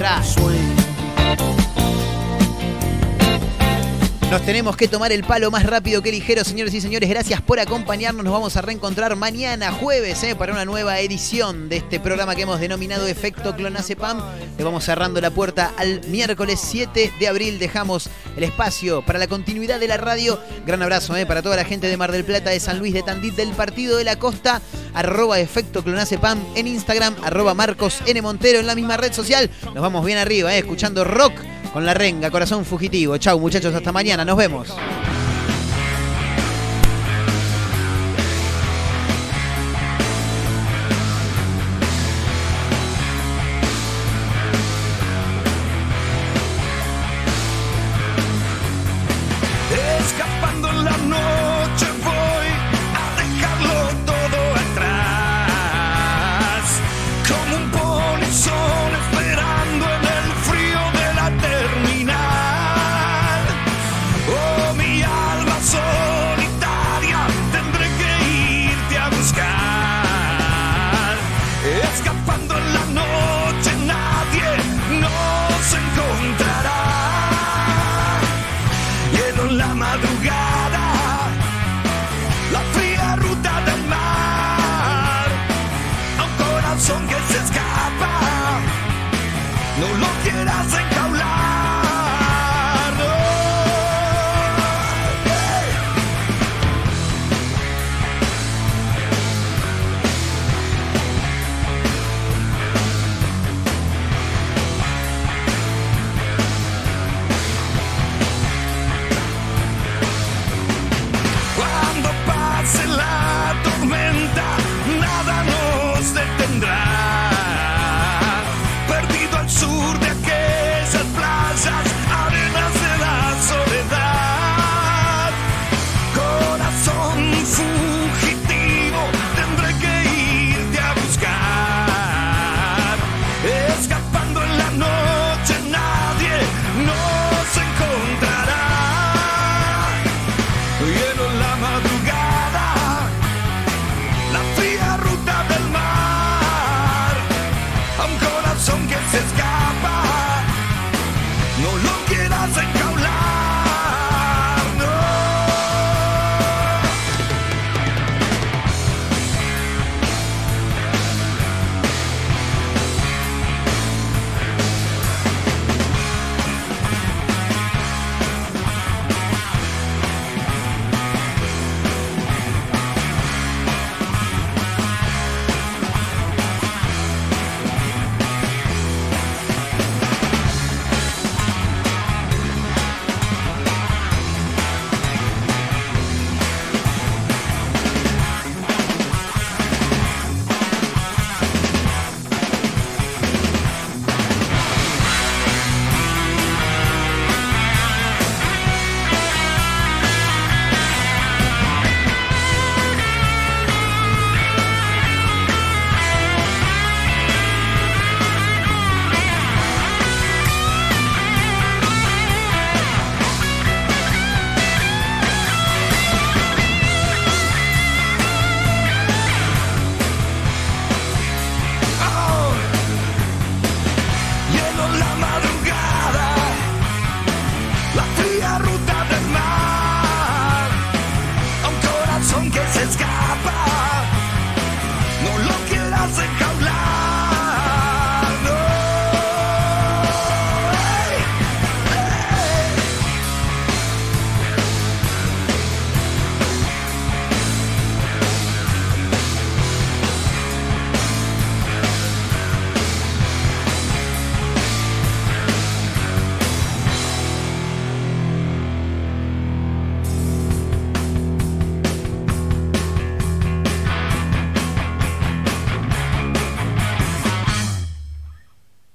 [4.35, 7.09] Nos tenemos que tomar el palo más rápido que ligero, señores y señores.
[7.09, 8.25] Gracias por acompañarnos.
[8.25, 12.41] Nos vamos a reencontrar mañana, jueves, eh, para una nueva edición de este programa que
[12.41, 14.21] hemos denominado Efecto Clonacepam.
[14.57, 17.59] Le vamos cerrando la puerta al miércoles 7 de abril.
[17.59, 20.37] Dejamos el espacio para la continuidad de la radio.
[20.67, 23.03] Gran abrazo eh, para toda la gente de Mar del Plata, de San Luis, de
[23.03, 24.61] Tandit, del Partido de la Costa.
[24.93, 27.15] Arroba Efecto Clonacepam en Instagram.
[27.23, 28.21] Arroba Marcos N.
[28.21, 29.49] Montero en la misma red social.
[29.63, 31.31] Nos vamos bien arriba, eh, escuchando rock
[31.75, 33.17] con la renga, corazón fugitivo.
[33.17, 34.73] Chau muchachos, hasta mañana, nos vemos.